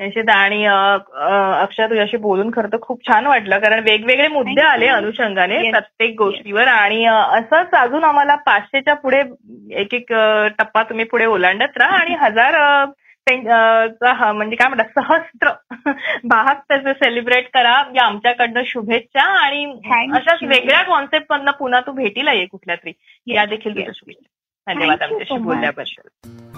निश्चित 0.00 0.28
आणि 0.30 0.64
अक्षय 0.64 1.86
तुझ्याशी 1.86 2.16
बोलून 2.16 2.50
खरं 2.50 2.68
तर 2.68 2.76
खूप 2.82 3.00
छान 3.06 3.26
वाटलं 3.26 3.58
कारण 3.58 3.80
वेगवेगळे 3.80 4.26
मुद्दे. 4.28 4.60
आले 4.62 4.86
अनुषंगाने. 4.88 5.70
प्रत्येक 5.70 6.14
गोष्टीवर 6.18 6.68
आणि 6.68 7.04
असंच 7.06 7.74
अजून 7.74 8.04
आम्हाला 8.04 8.34
पाचशेच्या 8.46 8.94
पुढे 8.96 9.22
एक 9.74 9.94
एक 9.94 10.12
टप्पा 10.58 10.82
तुम्ही 10.82 11.04
पुढे 11.04 11.26
ओलांडत 11.26 11.78
राहा 11.78 11.98
आणि 11.98 12.14
हजार 12.20 12.56
म्हणजे 13.26 14.56
काय 14.56 14.68
म्हणतात 14.68 15.00
सहस्त्र 15.00 15.50
भाग 16.24 16.54
त्याचे 16.68 16.92
सेलिब्रेट 16.94 17.48
करा 17.54 17.74
या 17.94 18.04
आमच्याकडनं 18.04 18.62
शुभेच्छा 18.66 19.24
आणि 19.38 19.64
अशाच. 20.12 20.42
वेगळ्या 20.44 20.82
कॉन्सेप्ट 20.84 21.32
मधनं 21.32 21.50
पुन्हा 21.50 21.80
तू 21.80 21.92
भेटीला 21.92 22.32
ये 22.32 22.46
कुठल्या 22.46 22.76
तरी 22.76 22.92
या 23.26 23.44
देखील 23.46 23.74
तुझ्या 23.74 23.86
Yes. 23.86 23.98
शुभेच्छा 23.98 24.72
धन्यवाद 24.72 25.02
आमच्याशी. 25.02 25.42
बोलल्याबद्दल 25.42 26.57